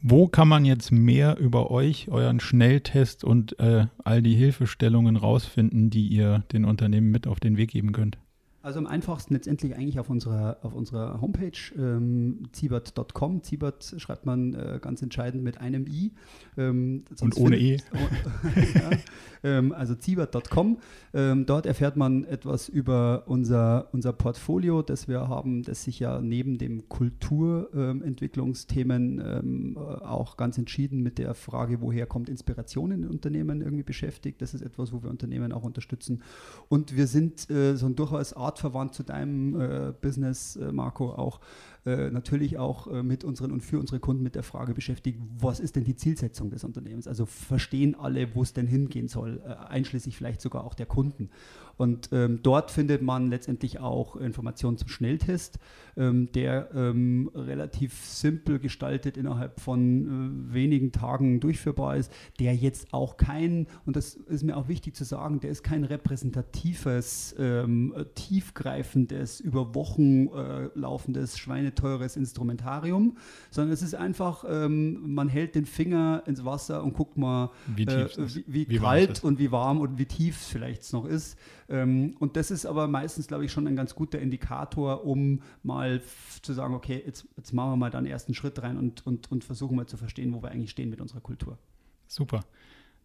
[0.00, 5.90] Wo kann man jetzt mehr über euch, euren Schnelltest und äh, all die Hilfestellungen rausfinden,
[5.90, 8.16] die ihr den Unternehmen mit auf den Weg geben könnt?
[8.68, 13.42] Also am einfachsten letztendlich eigentlich auf unserer, auf unserer Homepage ähm, zibert.com.
[13.42, 16.12] Zibert schreibt man äh, ganz entscheidend mit einem i.
[16.58, 17.76] Ähm, Und ohne e.
[18.74, 18.90] ja,
[19.42, 20.76] ähm, also zibert.com.
[21.14, 26.20] Ähm, dort erfährt man etwas über unser, unser Portfolio, das wir haben, das sich ja
[26.20, 33.08] neben dem Kulturentwicklungsthemen ähm, äh, auch ganz entschieden mit der Frage, woher kommt Inspiration in
[33.08, 34.42] Unternehmen irgendwie beschäftigt.
[34.42, 36.22] Das ist etwas, wo wir Unternehmen auch unterstützen.
[36.68, 41.40] Und wir sind äh, so ein durchaus artverwandt zu deinem äh, Business, äh, Marco, auch
[41.88, 45.58] äh, natürlich auch äh, mit unseren und für unsere Kunden mit der Frage beschäftigt, was
[45.58, 47.08] ist denn die Zielsetzung des Unternehmens?
[47.08, 51.30] Also verstehen alle, wo es denn hingehen soll, äh, einschließlich vielleicht sogar auch der Kunden.
[51.78, 55.60] Und ähm, dort findet man letztendlich auch Informationen zum Schnelltest,
[55.96, 62.92] ähm, der ähm, relativ simpel gestaltet innerhalb von äh, wenigen Tagen durchführbar ist, der jetzt
[62.92, 67.94] auch kein, und das ist mir auch wichtig zu sagen, der ist kein repräsentatives, ähm,
[68.16, 71.38] tiefgreifendes, über Wochen äh, laufendes,
[71.78, 73.16] schweineteures Instrumentarium,
[73.50, 77.84] sondern es ist einfach, ähm, man hält den Finger ins Wasser und guckt mal, wie,
[77.84, 81.38] äh, wie, wie, wie kalt und wie warm und wie tief es vielleicht noch ist.
[81.68, 86.02] Ähm, und das ist aber meistens, glaube ich, schon ein ganz guter Indikator, um mal
[86.42, 89.30] zu sagen, okay, jetzt, jetzt machen wir mal da einen ersten Schritt rein und, und,
[89.30, 91.58] und versuchen mal zu verstehen, wo wir eigentlich stehen mit unserer Kultur.
[92.06, 92.40] Super.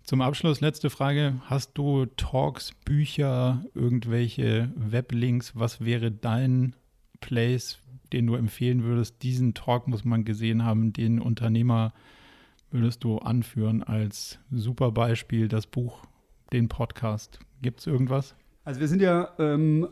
[0.03, 1.35] Zum Abschluss letzte Frage.
[1.45, 5.53] Hast du Talks, Bücher, irgendwelche Weblinks?
[5.55, 6.75] Was wäre dein
[7.23, 7.79] Place,
[8.11, 9.23] den du empfehlen würdest?
[9.23, 10.91] Diesen Talk muss man gesehen haben.
[10.91, 11.93] Den Unternehmer
[12.69, 16.03] würdest du anführen als super Beispiel, das Buch,
[16.51, 17.39] den Podcast.
[17.61, 18.35] Gibt es irgendwas?
[18.65, 19.89] Also wir sind ja, ähm,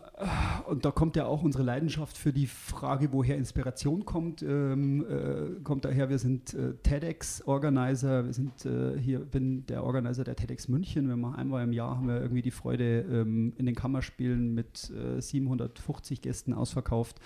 [0.66, 5.60] und da kommt ja auch unsere Leidenschaft für die Frage, woher Inspiration kommt, ähm, äh,
[5.62, 10.70] kommt daher, wir sind äh, TEDx-Organizer, wir sind äh, hier, bin der Organizer der TEDx
[10.70, 14.54] München, wir machen einmal im Jahr, haben wir irgendwie die Freude, ähm, in den Kammerspielen
[14.54, 17.20] mit 750 äh, Gästen ausverkauft,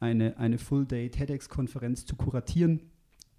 [0.00, 2.80] eine, eine Full-Day TEDx-Konferenz zu kuratieren.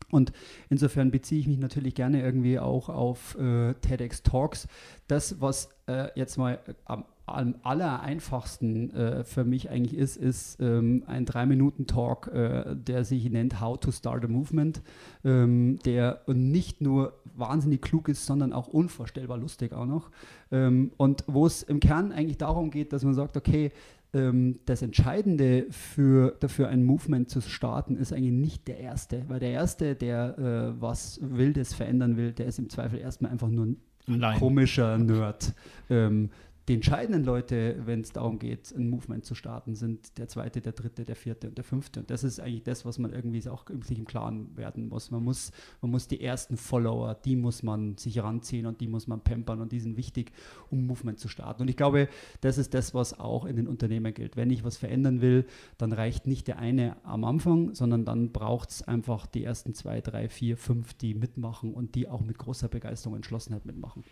[0.10, 0.34] Und
[0.70, 4.68] insofern beziehe ich mich natürlich gerne irgendwie auch auf äh, TEDx Talks.
[5.08, 7.06] Das, was äh, jetzt mal am
[7.36, 13.30] am aller einfachsten äh, für mich eigentlich ist, ist ähm, ein Drei-Minuten-Talk, äh, der sich
[13.30, 14.82] nennt How to Start a Movement,
[15.24, 20.12] ähm, der nicht nur wahnsinnig klug ist, sondern auch unvorstellbar lustig auch noch.
[20.52, 23.72] Ähm, und wo es im Kern eigentlich darum geht, dass man sagt, okay,
[24.14, 29.40] ähm, das Entscheidende für, dafür ein Movement zu starten, ist eigentlich nicht der Erste, weil
[29.40, 33.68] der Erste, der äh, was Wildes verändern will, der ist im Zweifel erstmal einfach nur
[33.68, 33.78] ein
[34.08, 34.38] Allein.
[34.38, 35.54] komischer Nerd.
[35.90, 36.30] Ähm,
[36.72, 40.72] die entscheidenden Leute, wenn es darum geht, ein Movement zu starten, sind der zweite, der
[40.72, 42.00] dritte, der vierte und der fünfte.
[42.00, 45.12] Und das ist eigentlich das, was man irgendwie auch sich im Klaren werden muss.
[45.12, 45.52] Man muss,
[45.82, 49.60] man muss die ersten Follower, die muss man sich ranziehen und die muss man pampern
[49.60, 50.32] und die sind wichtig,
[50.70, 51.64] um Movement zu starten.
[51.64, 52.08] Und ich glaube,
[52.40, 54.38] das ist das, was auch in den Unternehmen gilt.
[54.38, 55.48] Wenn ich was verändern will,
[55.78, 60.00] dann reicht nicht der eine am Anfang, sondern dann braucht es einfach die ersten zwei,
[60.00, 64.06] drei, vier, fünf, die mitmachen und die auch mit großer Begeisterung und Entschlossenheit mitmachen.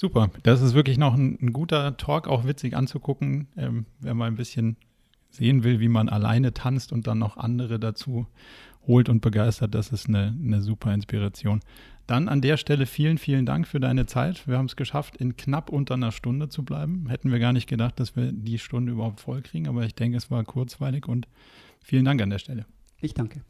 [0.00, 4.28] Super, das ist wirklich noch ein, ein guter Talk, auch witzig anzugucken, ähm, wenn man
[4.28, 4.76] ein bisschen
[5.28, 8.28] sehen will, wie man alleine tanzt und dann noch andere dazu
[8.86, 9.74] holt und begeistert.
[9.74, 11.58] Das ist eine, eine super Inspiration.
[12.06, 14.46] Dann an der Stelle vielen, vielen Dank für deine Zeit.
[14.46, 17.08] Wir haben es geschafft, in knapp unter einer Stunde zu bleiben.
[17.08, 20.16] Hätten wir gar nicht gedacht, dass wir die Stunde überhaupt voll kriegen, aber ich denke,
[20.16, 21.26] es war kurzweilig und
[21.82, 22.66] vielen Dank an der Stelle.
[23.00, 23.42] Ich danke.